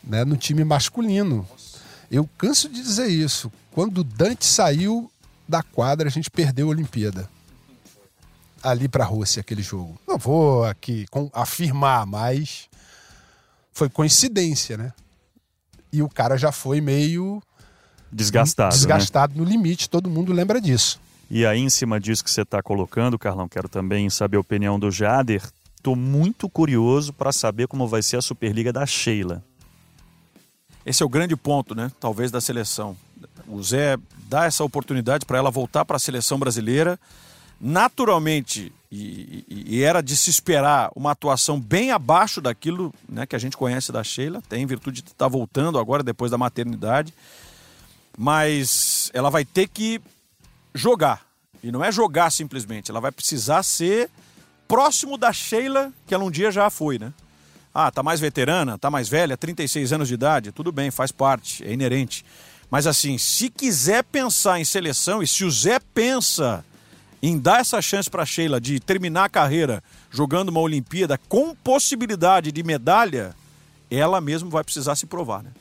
[0.04, 1.48] né, no time masculino.
[2.10, 3.52] Eu canso de dizer isso.
[3.72, 5.10] Quando o Dante saiu
[5.48, 7.30] da quadra, a gente perdeu a Olimpíada.
[8.64, 10.00] Ali para a Rússia, aquele jogo.
[10.08, 12.70] Não vou aqui afirmar, mas
[13.72, 14.94] foi coincidência, né?
[15.92, 17.42] E o cara já foi meio
[18.12, 19.40] desgastado, desgastado né?
[19.42, 21.00] no limite, todo mundo lembra disso.
[21.34, 24.78] E aí, em cima disso que você está colocando, Carlão, quero também saber a opinião
[24.78, 25.42] do Jader.
[25.78, 29.42] Estou muito curioso para saber como vai ser a Superliga da Sheila.
[30.86, 31.90] Esse é o grande ponto, né?
[32.02, 32.98] Talvez da seleção.
[33.48, 33.96] O Zé
[34.28, 37.00] dá essa oportunidade para ela voltar para a seleção brasileira.
[37.62, 43.38] Naturalmente, e, e, e, era de se esperar uma atuação bem abaixo daquilo né, que
[43.38, 46.38] a gente conhece da Sheila, tem em virtude de estar tá voltando agora depois da
[46.38, 47.14] maternidade.
[48.18, 50.02] Mas ela vai ter que
[50.74, 51.26] jogar.
[51.64, 54.10] E não é jogar simplesmente, ela vai precisar ser
[54.68, 57.14] próximo da Sheila, que ela um dia já foi, né?
[57.74, 61.64] Ah, tá mais veterana, tá mais velha, 36 anos de idade, tudo bem, faz parte,
[61.64, 62.26] é inerente.
[62.70, 66.66] Mas assim, se quiser pensar em seleção e se o Zé pensa
[67.22, 72.52] em dar essa chance para Sheila de terminar a carreira jogando uma Olimpíada com possibilidade
[72.52, 73.36] de medalha,
[73.90, 75.52] ela mesmo vai precisar se provar, né?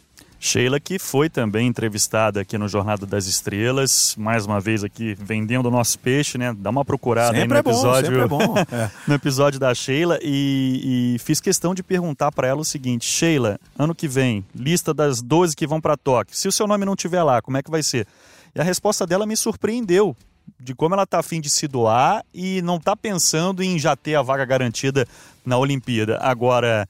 [0.42, 5.66] Sheila, que foi também entrevistada aqui no Jornada das Estrelas, mais uma vez aqui vendendo
[5.66, 6.56] o nosso peixe, né?
[6.56, 8.54] Dá uma procurada sempre aí no episódio, é bom, é bom.
[8.72, 8.90] É.
[9.06, 13.58] no episódio da Sheila e, e fiz questão de perguntar para ela o seguinte: Sheila,
[13.78, 16.34] ano que vem, lista das 12 que vão para Tóquio.
[16.34, 18.06] Se o seu nome não tiver lá, como é que vai ser?
[18.54, 20.16] E a resposta dela me surpreendeu
[20.58, 24.14] de como ela está afim de se doar e não está pensando em já ter
[24.14, 25.06] a vaga garantida
[25.44, 26.18] na Olimpíada.
[26.22, 26.88] Agora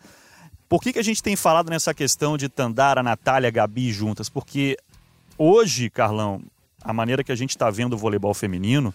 [0.70, 4.28] por que, que a gente tem falado nessa questão de Tandara, Natália, Gabi juntas?
[4.28, 4.78] Porque
[5.36, 6.40] hoje, Carlão,
[6.80, 8.94] a maneira que a gente está vendo o voleibol feminino,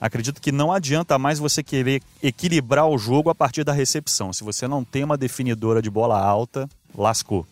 [0.00, 4.32] acredito que não adianta mais você querer equilibrar o jogo a partir da recepção.
[4.32, 7.46] Se você não tem uma definidora de bola alta, lascou,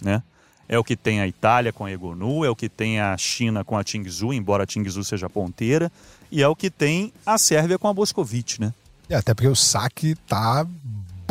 [0.00, 0.22] né?
[0.68, 3.64] É o que tem a Itália com a Egonu, é o que tem a China
[3.64, 5.90] com a Tingzu, embora a Tingzu seja ponteira,
[6.30, 8.72] e é o que tem a Sérvia com a Boscovic, né?
[9.10, 10.64] É, até porque o saque tá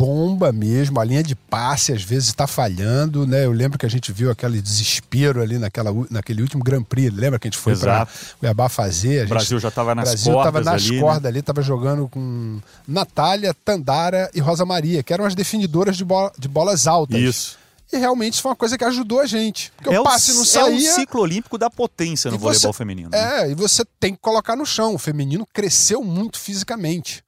[0.02, 3.44] bomba mesmo, a linha de passe às vezes está falhando, né?
[3.44, 7.38] Eu lembro que a gente viu aquele desespero ali naquela, naquele último Grand Prix, lembra
[7.38, 8.08] que a gente foi para
[8.40, 9.26] Cuiabá fazer?
[9.26, 11.28] o Brasil já estava nas Brasil cordas tava nas ali, cordas né?
[11.28, 16.32] ali, estava jogando com Natália, Tandara e Rosa Maria, que eram as definidoras de, bola,
[16.36, 17.20] de bolas altas.
[17.20, 17.58] Isso.
[17.92, 19.70] E realmente isso foi uma coisa que ajudou a gente.
[19.76, 20.88] Porque é o passe não saía.
[20.88, 23.10] É o ciclo olímpico da potência no voleibol feminino.
[23.10, 23.42] Né?
[23.42, 24.94] É, e você tem que colocar no chão.
[24.94, 27.22] O feminino cresceu muito fisicamente.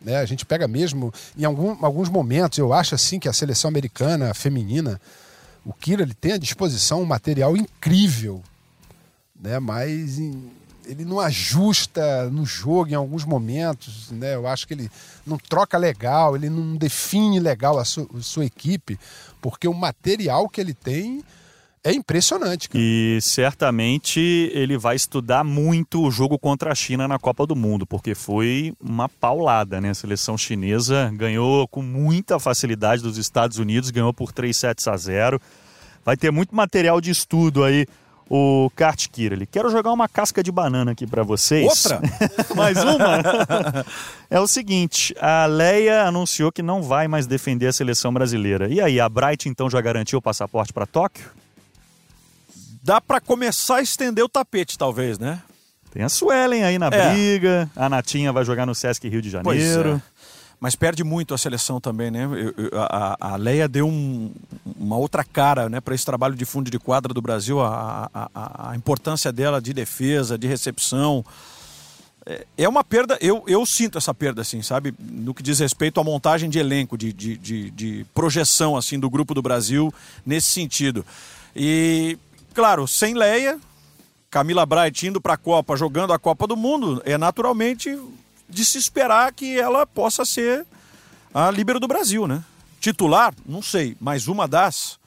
[0.00, 0.16] Né?
[0.16, 4.32] A gente pega mesmo, em algum, alguns momentos, eu acho assim que a seleção americana
[4.32, 5.00] feminina,
[5.64, 8.42] o Kira ele tem à disposição um material incrível,
[9.38, 9.58] né?
[9.58, 10.50] mas em,
[10.86, 14.10] ele não ajusta no jogo em alguns momentos.
[14.10, 14.34] Né?
[14.34, 14.90] Eu acho que ele
[15.26, 18.98] não troca legal, ele não define legal a, su, a sua equipe,
[19.40, 21.22] porque o material que ele tem
[21.82, 22.68] É impressionante.
[22.68, 22.82] Cara.
[22.82, 24.20] E certamente
[24.52, 28.74] ele vai estudar muito o jogo contra a China na Copa do Mundo, porque foi
[28.78, 29.90] uma paulada, né?
[29.90, 34.96] A seleção chinesa ganhou com muita facilidade dos Estados Unidos, ganhou por 3 sets a
[34.96, 35.40] 0.
[36.04, 37.86] Vai ter muito material de estudo aí
[38.28, 39.44] o Kart Kirali.
[39.46, 41.66] Quero jogar uma casca de banana aqui para vocês.
[41.66, 42.00] Outra?
[42.54, 43.84] mais uma?
[44.30, 48.68] é o seguinte, a Leia anunciou que não vai mais defender a seleção brasileira.
[48.68, 51.24] E aí, a Bright então já garantiu o passaporte para Tóquio?
[52.82, 55.42] Dá para começar a estender o tapete, talvez, né?
[55.92, 57.12] Tem a Suelen aí na é.
[57.12, 60.00] briga, a Natinha vai jogar no Sesc Rio de Janeiro.
[60.06, 60.10] É.
[60.60, 62.28] Mas perde muito a seleção também, né?
[62.74, 64.30] a, a Leia deu um,
[64.76, 68.70] uma outra cara né, para esse trabalho de fundo de quadra do Brasil, a, a,
[68.70, 71.24] a importância dela de defesa, de recepção.
[72.26, 74.94] É, é uma perda, eu, eu sinto essa perda, assim, sabe?
[75.00, 79.08] No que diz respeito à montagem de elenco, de, de, de, de projeção, assim, do
[79.08, 79.92] grupo do Brasil
[80.26, 81.06] nesse sentido.
[81.56, 82.18] E,
[82.54, 83.58] claro, sem Leia,
[84.30, 87.98] Camila Bright indo para a Copa, jogando a Copa do Mundo, é naturalmente
[88.48, 90.64] de se esperar que ela possa ser
[91.32, 92.42] a líbero do Brasil, né?
[92.80, 94.98] Titular, não sei, mas uma das.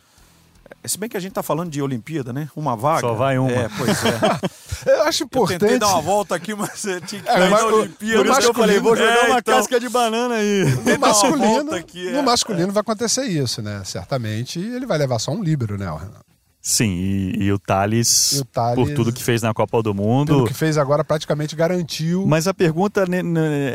[0.83, 2.49] É, se bem que a gente está falando de Olimpíada, né?
[2.55, 3.01] Uma vaga.
[3.01, 3.51] Só vai uma.
[3.51, 4.91] É, pois é.
[4.93, 5.53] eu acho importante.
[5.53, 8.23] Eu tentei dar uma volta aqui, mas tinha que é, na Olimpíada.
[8.23, 9.55] Por isso que eu falei, vou jogar é, uma então...
[9.55, 10.65] casca de banana aí.
[10.65, 12.21] No masculino, aqui, no é.
[12.21, 13.81] masculino vai acontecer isso, né?
[13.83, 16.32] Certamente ele vai levar só um líbero, né, Renan?
[16.65, 19.93] Sim, e, e, o Thales, e, o Thales, por tudo que fez na Copa do
[19.93, 20.29] Mundo.
[20.29, 22.25] Tudo que fez agora praticamente garantiu.
[22.25, 23.03] Mas a pergunta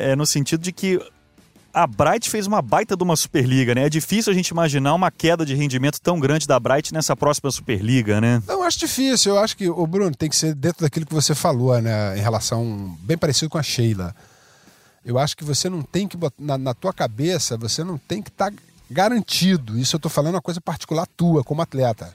[0.01, 0.99] é no sentido de que
[1.75, 3.85] a Bright fez uma baita de uma Superliga, né?
[3.85, 7.51] É difícil a gente imaginar uma queda de rendimento tão grande da Bright nessa próxima
[7.51, 8.43] Superliga, né?
[8.47, 9.35] Não, eu acho difícil.
[9.35, 12.17] Eu acho que, o Bruno, tem que ser dentro daquilo que você falou, né?
[12.19, 14.17] Em relação, bem parecido com a Sheila.
[15.05, 18.31] Eu acho que você não tem que, na, na tua cabeça, você não tem que
[18.31, 18.57] estar tá
[18.91, 19.79] garantido.
[19.79, 22.15] Isso eu tô falando uma coisa particular tua, como atleta.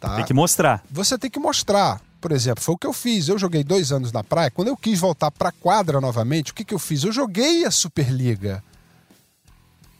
[0.00, 0.16] Tá?
[0.16, 0.82] Tem que mostrar.
[0.90, 2.00] Você tem que mostrar.
[2.20, 3.28] Por exemplo, foi o que eu fiz.
[3.28, 4.50] Eu joguei dois anos na praia.
[4.50, 7.04] Quando eu quis voltar para a quadra novamente, o que, que eu fiz?
[7.04, 8.62] Eu joguei a Superliga.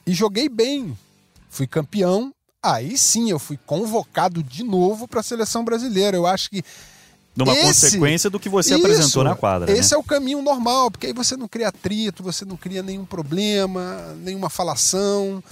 [0.06, 0.96] E joguei bem.
[1.48, 2.32] Fui campeão.
[2.62, 6.16] Aí sim eu fui convocado de novo para a seleção brasileira.
[6.16, 6.64] Eu acho que.
[7.36, 9.70] Numa esse, consequência do que você isso, apresentou na quadra.
[9.70, 9.96] Esse né?
[9.96, 14.16] é o caminho normal, porque aí você não cria atrito, você não cria nenhum problema,
[14.22, 15.44] nenhuma falação.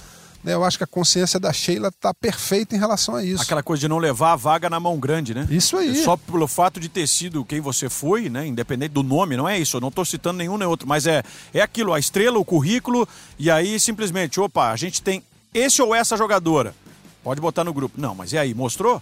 [0.45, 3.41] Né, eu acho que a consciência da Sheila está perfeita em relação a isso.
[3.41, 5.47] Aquela coisa de não levar a vaga na mão grande, né?
[5.49, 5.95] Isso aí.
[6.03, 8.45] Só pelo fato de ter sido quem você foi, né?
[8.45, 9.77] Independente do nome, não é isso.
[9.77, 13.07] Eu não estou citando nenhum nem outro, mas é, é aquilo, a estrela, o currículo,
[13.39, 16.75] e aí simplesmente, opa, a gente tem esse ou essa jogadora.
[17.23, 17.99] Pode botar no grupo.
[17.99, 19.01] Não, mas e aí, mostrou?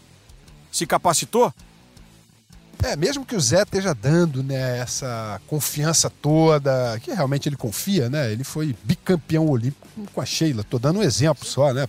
[0.72, 1.54] Se capacitou?
[2.82, 8.10] É, mesmo que o Zé esteja dando né, essa confiança toda, que realmente ele confia,
[8.10, 8.32] né?
[8.32, 10.64] Ele foi bicampeão olímpico com a Sheila.
[10.64, 11.88] Tô dando um exemplo só, né?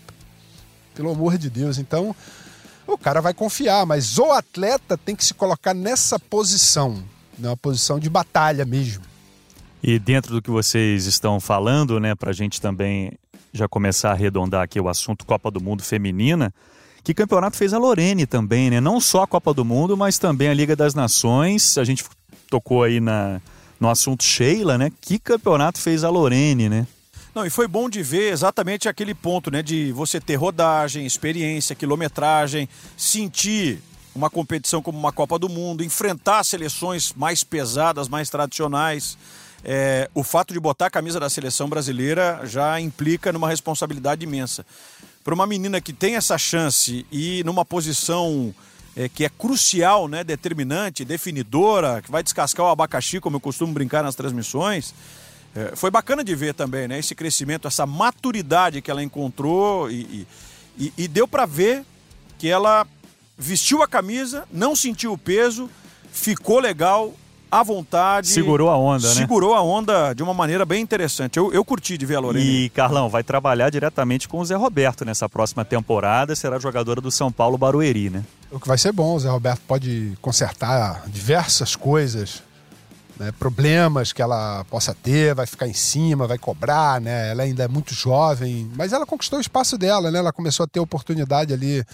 [0.95, 1.79] Pelo amor de Deus.
[1.79, 2.15] Então,
[2.87, 7.03] o cara vai confiar, mas o atleta tem que se colocar nessa posição,
[7.39, 7.49] né?
[7.49, 9.03] uma posição de batalha mesmo.
[9.83, 13.13] E dentro do que vocês estão falando, né, para a gente também
[13.53, 16.53] já começar a arredondar aqui o assunto Copa do Mundo Feminina,
[17.05, 18.81] que campeonato fez a Lorene também, né?
[18.81, 21.77] Não só a Copa do Mundo, mas também a Liga das Nações.
[21.77, 22.03] A gente
[22.49, 23.43] tocou aí na,
[23.79, 24.91] no assunto Sheila, né?
[25.03, 26.87] Que campeonato fez a Lorene, né?
[27.35, 29.63] Não, e foi bom de ver exatamente aquele ponto, né?
[29.63, 33.81] De você ter rodagem, experiência, quilometragem, sentir
[34.15, 39.19] uma competição como uma Copa do Mundo, enfrentar seleções mais pesadas, mais tradicionais.
[39.63, 44.65] É, o fato de botar a camisa da seleção brasileira já implica numa responsabilidade imensa
[45.25, 48.55] para uma menina que tem essa chance e numa posição
[48.95, 53.73] é, que é crucial, né, determinante, definidora, que vai descascar o abacaxi, como eu costumo
[53.73, 54.95] brincar nas transmissões,
[55.57, 60.27] é, foi bacana de ver também, né, esse crescimento, essa maturidade que ela encontrou e,
[60.79, 61.85] e, e deu para ver
[62.39, 62.87] que ela
[63.39, 65.71] vestiu a camisa, não sentiu o peso,
[66.13, 67.15] ficou legal
[67.55, 68.29] à vontade.
[68.29, 69.21] Segurou a onda, segurou né?
[69.21, 71.39] Segurou a onda de uma maneira bem interessante.
[71.39, 72.45] Eu, eu curti de ver a Lorena.
[72.45, 76.35] E, Carlão, vai trabalhar diretamente com o Zé Roberto nessa próxima temporada.
[76.35, 78.25] Será jogadora do São Paulo Barueri, né?
[78.51, 82.43] O que vai ser bom, o Zé Roberto pode consertar diversas coisas,
[83.19, 83.33] né?
[83.39, 87.31] problemas que ela possa ter, vai ficar em cima, vai cobrar, né?
[87.31, 90.19] Ela ainda é muito jovem, mas ela conquistou o espaço dela, né?
[90.19, 91.85] Ela começou a ter oportunidade ali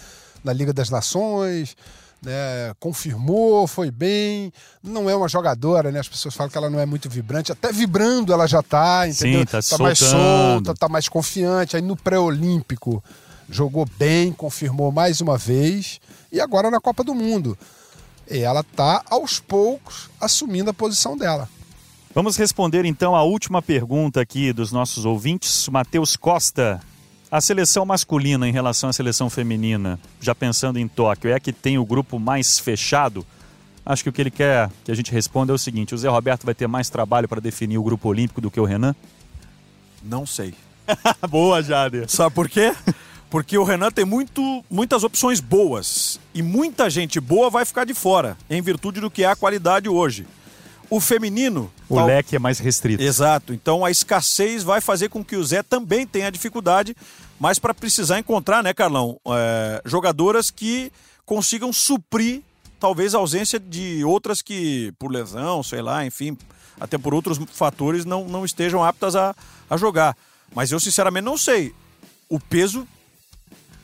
[0.43, 1.75] na Liga das Nações,
[2.23, 4.53] né, confirmou, foi bem.
[4.83, 5.99] Não é uma jogadora, né?
[5.99, 7.51] As pessoas falam que ela não é muito vibrante.
[7.51, 9.39] Até vibrando ela já tá, entendeu?
[9.39, 11.75] Sim, tá, tá mais solta, tá mais confiante.
[11.75, 13.03] Aí no pré-olímpico
[13.49, 15.99] jogou bem, confirmou mais uma vez.
[16.31, 17.57] E agora na Copa do Mundo.
[18.29, 21.49] E ela tá aos poucos assumindo a posição dela.
[22.13, 25.67] Vamos responder então a última pergunta aqui dos nossos ouvintes.
[25.69, 26.81] Matheus Costa
[27.31, 31.53] A seleção masculina em relação à seleção feminina, já pensando em Tóquio, é a que
[31.53, 33.25] tem o grupo mais fechado?
[33.85, 36.09] Acho que o que ele quer que a gente responda é o seguinte: o Zé
[36.09, 38.93] Roberto vai ter mais trabalho para definir o grupo olímpico do que o Renan?
[40.03, 40.53] Não sei.
[41.29, 42.09] Boa, Jader.
[42.09, 42.75] Sabe por quê?
[43.29, 46.19] Porque o Renan tem muito, muitas opções boas.
[46.33, 49.87] E muita gente boa vai ficar de fora, em virtude do que é a qualidade
[49.87, 50.27] hoje.
[50.91, 51.71] O feminino.
[51.87, 52.05] O tal...
[52.05, 53.01] leque é mais restrito.
[53.01, 53.53] Exato.
[53.53, 56.93] Então a escassez vai fazer com que o Zé também tenha dificuldade,
[57.39, 59.17] mas para precisar encontrar, né, Carlão?
[59.25, 60.91] É, jogadoras que
[61.25, 62.41] consigam suprir
[62.77, 66.37] talvez a ausência de outras que, por lesão, sei lá, enfim,
[66.77, 69.33] até por outros fatores, não, não estejam aptas a,
[69.69, 70.17] a jogar.
[70.53, 71.73] Mas eu sinceramente não sei.
[72.27, 72.85] O peso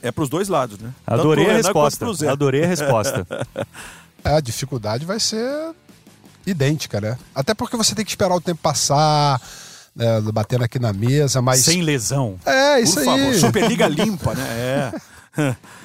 [0.01, 0.93] é para os dois lados, né?
[1.05, 2.05] Adorei a resposta.
[2.29, 3.25] Adorei a resposta.
[4.25, 5.73] É, a dificuldade vai ser
[6.49, 7.17] idêntica, né?
[7.35, 9.41] Até porque você tem que esperar o tempo passar,
[9.95, 11.59] né, batendo aqui na mesa, mas.
[11.59, 12.39] Sem lesão.
[12.45, 13.05] É, isso Por aí.
[13.05, 13.35] Favor.
[13.35, 14.91] Superliga limpa, né?
[15.37, 15.55] É.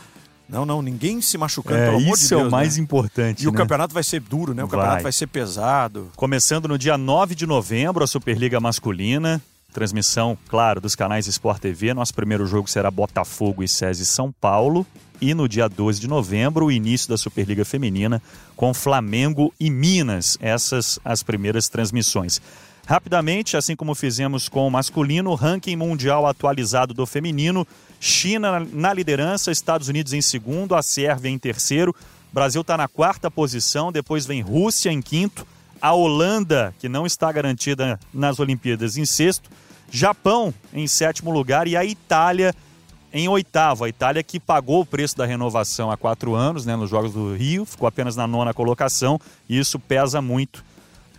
[0.49, 2.83] Não, não, ninguém se machucando, é, pelo amor Isso de Deus, é o mais né?
[2.83, 3.43] importante.
[3.43, 3.57] E o né?
[3.57, 4.63] campeonato vai ser duro, né?
[4.63, 4.77] O vai.
[4.77, 6.11] campeonato vai ser pesado.
[6.15, 9.41] Começando no dia 9 de novembro, a Superliga Masculina.
[9.73, 11.95] Transmissão, claro, dos canais Sport TV.
[11.95, 14.87] Nosso primeiro jogo será Botafogo e SESI São Paulo.
[15.20, 18.23] E no dia 12 de novembro, o início da Superliga Feminina
[18.57, 20.37] com Flamengo e Minas.
[20.41, 22.41] Essas as primeiras transmissões.
[22.87, 27.66] Rapidamente, assim como fizemos com o masculino, ranking mundial atualizado do feminino.
[28.01, 31.95] China na liderança, Estados Unidos em segundo, a Sérvia em terceiro.
[32.33, 35.47] Brasil está na quarta posição, depois vem Rússia em quinto,
[35.83, 39.51] a Holanda, que não está garantida nas Olimpíadas, em sexto,
[39.91, 41.66] Japão em sétimo lugar.
[41.66, 42.55] E a Itália
[43.12, 43.85] em oitavo.
[43.85, 47.35] A Itália que pagou o preço da renovação há quatro anos, né, nos Jogos do
[47.35, 49.20] Rio, ficou apenas na nona colocação.
[49.49, 50.64] E isso pesa muito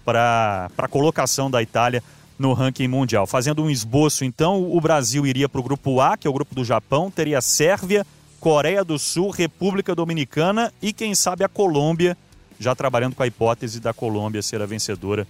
[0.06, 2.02] para a colocação da Itália
[2.40, 3.28] no ranking mundial.
[3.28, 6.56] Fazendo um esboço, então, o Brasil iria para o grupo A, que é o grupo
[6.56, 8.06] do Japão, teria Sérvia,
[8.40, 12.18] Coreia do Sul, República Dominicana e, quem sabe, a Colômbia,
[12.64, 15.28] já trabalhando com a hipótese da Colômbia ser a vencedora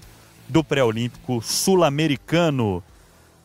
[0.47, 2.84] do pré-olímpico sul-americano.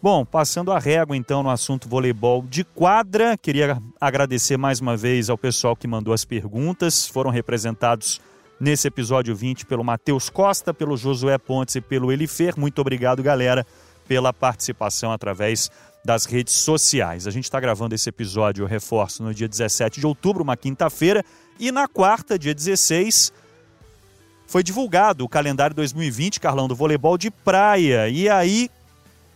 [0.01, 5.29] Bom, passando a régua então no assunto voleibol de quadra, queria agradecer mais uma vez
[5.29, 7.09] ao pessoal que mandou as perguntas.
[7.09, 8.21] Foram representados
[8.61, 12.55] nesse episódio 20 pelo Matheus Costa, pelo Josué Pontes e pelo Elifer.
[12.57, 13.67] Muito obrigado, galera,
[14.07, 15.71] pela participação através
[16.05, 17.27] das redes sociais.
[17.27, 21.25] A gente está gravando esse episódio, eu reforço, no dia 17 de outubro, uma quinta-feira,
[21.59, 23.33] e na quarta, dia 16,
[24.49, 28.09] foi divulgado o calendário 2020, Carlão, do voleibol de praia.
[28.09, 28.71] E aí,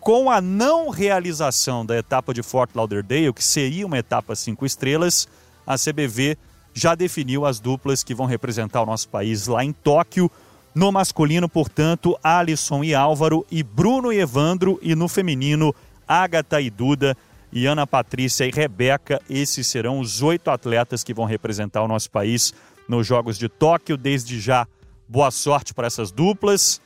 [0.01, 5.29] com a não realização da etapa de Fort Lauderdale, que seria uma etapa cinco estrelas,
[5.67, 6.39] a CBV
[6.73, 10.31] já definiu as duplas que vão representar o nosso país lá em Tóquio.
[10.75, 15.75] No masculino, portanto, Alisson e Álvaro, e Bruno e Evandro, e no feminino,
[16.09, 17.15] Agatha e Duda,
[17.53, 19.21] e Ana Patrícia e Rebeca.
[19.29, 22.55] Esses serão os oito atletas que vão representar o nosso país
[22.89, 23.99] nos Jogos de Tóquio.
[23.99, 24.67] Desde já,
[25.13, 26.81] boa sorte para essas duplas.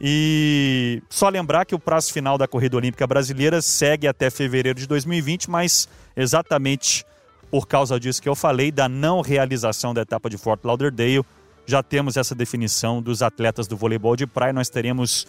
[0.00, 4.86] E só lembrar que o prazo final da corrida olímpica brasileira segue até fevereiro de
[4.86, 5.86] 2020, mas
[6.16, 7.04] exatamente
[7.50, 11.22] por causa disso que eu falei, da não realização da etapa de Fort Lauderdale,
[11.66, 14.52] já temos essa definição dos atletas do voleibol de praia.
[14.52, 15.26] Nós teremos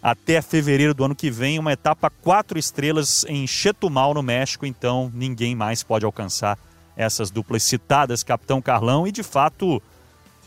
[0.00, 5.10] até fevereiro do ano que vem uma etapa quatro estrelas em Chetumal, no México, então
[5.12, 6.56] ninguém mais pode alcançar
[6.96, 9.82] essas duplas citadas, Capitão Carlão, e de fato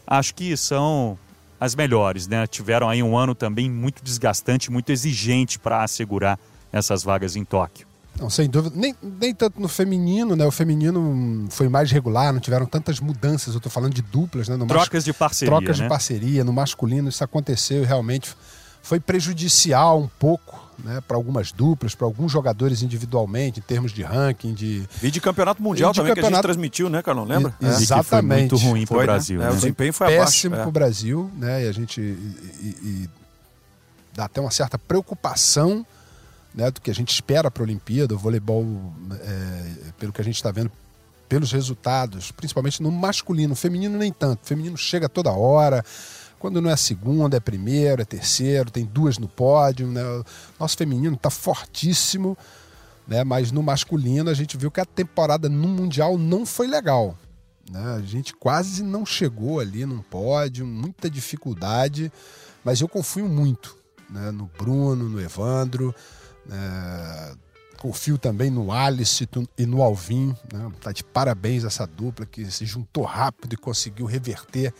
[0.05, 1.17] acho que são
[1.59, 2.47] as melhores, né?
[2.47, 6.39] Tiveram aí um ano também muito desgastante, muito exigente para assegurar
[6.71, 7.85] essas vagas em Tóquio.
[8.19, 8.75] Não, sem dúvida.
[8.75, 10.45] Nem, nem tanto no feminino, né?
[10.45, 13.53] O feminino foi mais regular, não tiveram tantas mudanças.
[13.53, 14.57] Eu estou falando de duplas, né?
[14.57, 15.05] No trocas mas...
[15.05, 15.55] de parceria.
[15.55, 15.85] Trocas né?
[15.85, 16.43] de parceria.
[16.43, 18.35] No masculino, isso aconteceu e realmente
[18.81, 24.03] foi prejudicial um pouco né, para algumas duplas, para alguns jogadores individualmente, em termos de
[24.03, 24.87] ranking, de.
[25.01, 26.31] E de campeonato mundial de também campeonato...
[26.31, 27.25] que a gente transmitiu, né, Carlão?
[27.25, 27.55] Lembra?
[27.61, 28.07] E, exatamente.
[28.09, 29.05] foi muito ruim para o né?
[29.05, 29.39] Brasil.
[29.39, 29.45] Né?
[29.45, 29.51] Né?
[29.51, 31.65] O desempenho foi péssimo para o Brasil, né?
[31.65, 32.01] E a gente.
[32.01, 33.09] E, e,
[34.13, 35.85] dá até uma certa preocupação
[36.53, 38.65] né, do que a gente espera para a Olimpíada, o voleibol,
[39.21, 40.71] é, pelo que a gente está vendo,
[41.29, 44.43] pelos resultados, principalmente no masculino, feminino nem tanto.
[44.43, 45.83] O feminino chega toda hora,
[46.41, 49.85] quando não é segunda, é primeiro, é terceiro, tem duas no pódio.
[49.85, 50.01] Né?
[50.59, 52.35] Nosso feminino está fortíssimo,
[53.07, 53.23] né?
[53.23, 57.15] mas no masculino a gente viu que a temporada no Mundial não foi legal.
[57.69, 57.79] Né?
[57.95, 62.11] A gente quase não chegou ali num pódio, muita dificuldade,
[62.65, 63.77] mas eu confio muito
[64.09, 64.31] né?
[64.31, 65.93] no Bruno, no Evandro.
[66.49, 67.35] É,
[67.77, 70.35] confio também no Alice e no Alvin.
[70.51, 70.71] Né?
[70.81, 74.73] Tá de parabéns essa dupla que se juntou rápido e conseguiu reverter.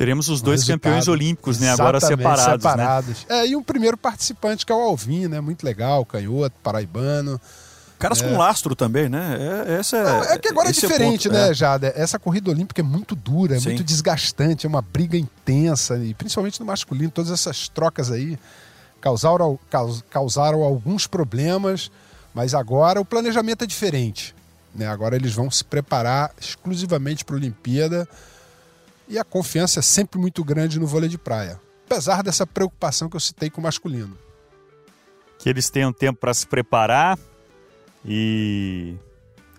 [0.00, 1.68] Teremos os dois campeões olímpicos, né?
[1.68, 2.62] Agora separados.
[2.62, 3.26] separados.
[3.28, 3.40] Né?
[3.40, 5.42] É, e um primeiro participante que é o Alvin, né?
[5.42, 7.38] Muito legal, canhoto, paraibano.
[7.98, 8.26] Caras é.
[8.26, 9.36] com lastro também, né?
[9.68, 11.54] É, essa é, Não, é que agora é diferente, ponto, né, é.
[11.54, 11.92] Jada?
[11.94, 13.66] Essa corrida olímpica é muito dura, é Sim.
[13.66, 18.38] muito desgastante, é uma briga intensa, e principalmente no masculino, todas essas trocas aí
[19.02, 19.58] causaram,
[20.08, 21.90] causaram alguns problemas,
[22.32, 24.34] mas agora o planejamento é diferente.
[24.74, 24.86] Né?
[24.86, 28.08] Agora eles vão se preparar exclusivamente para a Olimpíada
[29.10, 33.16] e a confiança é sempre muito grande no vôlei de praia, apesar dessa preocupação que
[33.16, 34.16] eu citei com o masculino.
[35.36, 37.18] Que eles tenham tempo para se preparar
[38.04, 38.94] e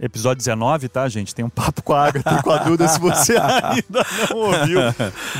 [0.02, 1.34] episódio 19, tá, gente?
[1.36, 4.80] Tem um papo com a Agatha e com a Duda, se você ainda não ouviu.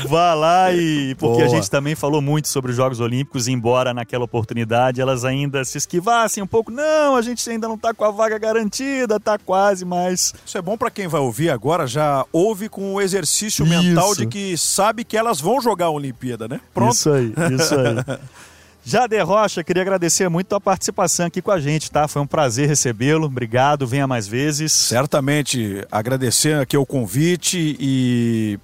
[0.08, 1.16] Vá lá e...
[1.16, 1.46] Porque Boa.
[1.46, 5.76] a gente também falou muito sobre os Jogos Olímpicos, embora naquela oportunidade elas ainda se
[5.78, 6.70] esquivassem um pouco.
[6.70, 10.32] Não, a gente ainda não tá com a vaga garantida, tá quase, mas...
[10.46, 13.82] Isso é bom para quem vai ouvir agora, já ouve com o exercício isso.
[13.82, 16.60] mental de que sabe que elas vão jogar a Olimpíada, né?
[16.72, 16.94] Pronto.
[16.94, 18.18] Isso aí, isso aí.
[18.84, 22.08] Jader Rocha, queria agradecer muito a participação aqui com a gente, tá?
[22.08, 23.26] Foi um prazer recebê-lo.
[23.26, 24.72] Obrigado, venha mais vezes.
[24.72, 28.58] Certamente, agradecer aqui o convite e.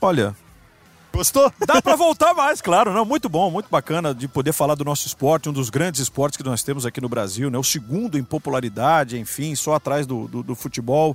[0.00, 0.34] Olha.
[1.12, 1.52] Gostou?
[1.66, 2.92] Dá para voltar mais, claro.
[2.92, 6.36] Não, muito bom, muito bacana de poder falar do nosso esporte, um dos grandes esportes
[6.36, 7.58] que nós temos aqui no Brasil, né?
[7.58, 11.14] O segundo em popularidade, enfim, só atrás do, do, do futebol.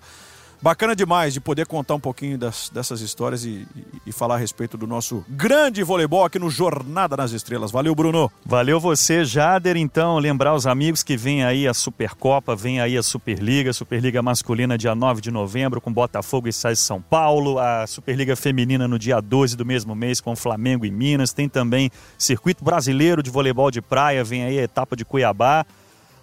[0.64, 4.38] Bacana demais de poder contar um pouquinho das, dessas histórias e, e, e, falar a
[4.38, 7.70] respeito do nosso grande voleibol aqui no Jornada nas Estrelas.
[7.70, 8.32] Valeu, Bruno.
[8.46, 9.76] Valeu você, Jader.
[9.76, 14.78] Então, lembrar os amigos que vem aí a Supercopa, vem aí a Superliga, Superliga masculina
[14.78, 19.20] dia 9 de novembro com Botafogo e Sais São Paulo, a Superliga feminina no dia
[19.20, 21.34] 12 do mesmo mês com Flamengo e Minas.
[21.34, 25.66] Tem também Circuito Brasileiro de Voleibol de Praia, vem aí a etapa de Cuiabá.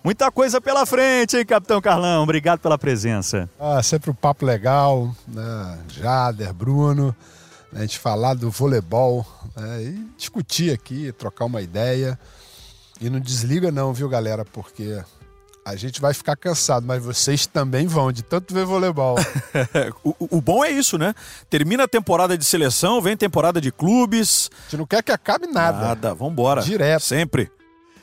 [0.03, 2.23] Muita coisa pela frente, hein, Capitão Carlão?
[2.23, 3.49] Obrigado pela presença.
[3.59, 5.79] Ah, sempre um papo legal, né?
[5.89, 7.15] Jader, Bruno,
[7.71, 7.81] né?
[7.81, 9.83] a gente falar do voleibol né?
[9.83, 12.19] e discutir aqui, trocar uma ideia.
[12.99, 14.43] E não desliga não, viu, galera?
[14.43, 14.99] Porque
[15.67, 19.19] a gente vai ficar cansado, mas vocês também vão, de tanto ver voleibol.
[20.03, 21.15] o, o, bom é isso, né?
[21.51, 24.51] Termina a temporada de seleção, vem temporada de clubes.
[24.53, 25.79] A gente não quer que acabe nada.
[25.79, 26.63] Nada, vambora.
[26.63, 27.03] Direto.
[27.03, 27.51] Sempre.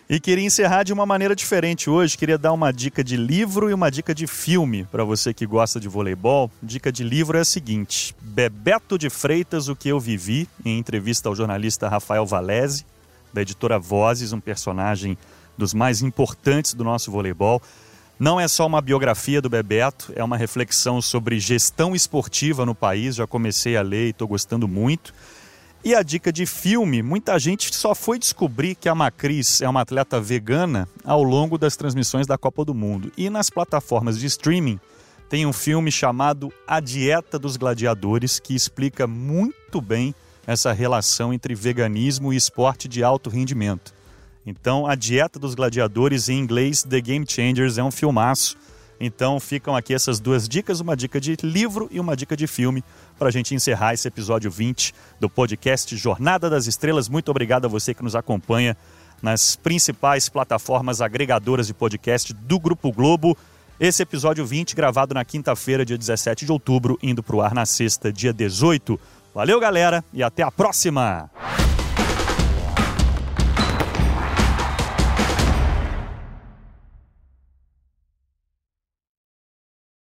[0.10, 2.18] E queria encerrar de uma maneira diferente hoje.
[2.18, 5.82] Queria dar uma dica de livro e uma dica de filme para você que gosta
[5.82, 6.50] de voleibol.
[6.64, 11.28] Dica de livro é a seguinte: Bebeto de Freitas, O que eu vivi, em entrevista
[11.28, 12.86] ao jornalista Rafael Valese,
[13.34, 15.18] da editora Vozes, um personagem
[15.58, 17.62] dos mais importantes do nosso voleibol.
[18.18, 23.16] Não é só uma biografia do Bebeto, é uma reflexão sobre gestão esportiva no país.
[23.16, 25.14] Já comecei a ler e estou gostando muito.
[25.84, 29.82] E a dica de filme, muita gente só foi descobrir que a Macris é uma
[29.82, 33.12] atleta vegana ao longo das transmissões da Copa do Mundo.
[33.16, 34.80] E nas plataformas de streaming
[35.30, 40.16] tem um filme chamado A Dieta dos Gladiadores que explica muito bem
[40.46, 43.94] essa relação entre veganismo e esporte de alto rendimento.
[44.46, 48.58] Então, A Dieta dos Gladiadores, em inglês, The Game Changers, é um filmaço
[49.00, 52.84] então ficam aqui essas duas dicas, uma dica de livro e uma dica de filme,
[53.18, 57.10] para a gente encerrar esse episódio 20 do podcast Jornada das Estrelas.
[57.10, 58.76] Muito obrigado a você que nos acompanha
[59.22, 63.38] nas principais plataformas agregadoras de podcast do Grupo Globo.
[63.80, 67.66] Esse episódio 20, gravado na quinta-feira, dia 17 de outubro, indo para o ar na
[67.66, 69.00] sexta, dia 18.
[69.34, 71.30] Valeu, galera, e até a próxima!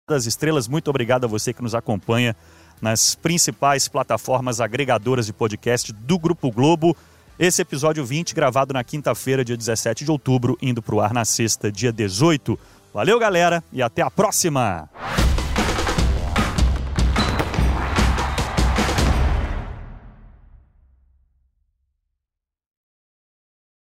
[0.07, 2.35] Das Estrelas, muito obrigado a você que nos acompanha
[2.79, 6.95] nas principais plataformas agregadoras de podcast do Grupo Globo.
[7.39, 11.25] Esse episódio 20, gravado na quinta-feira, dia 17 de outubro, indo para o ar na
[11.25, 12.57] sexta, dia 18.
[12.93, 14.87] Valeu, galera, e até a próxima!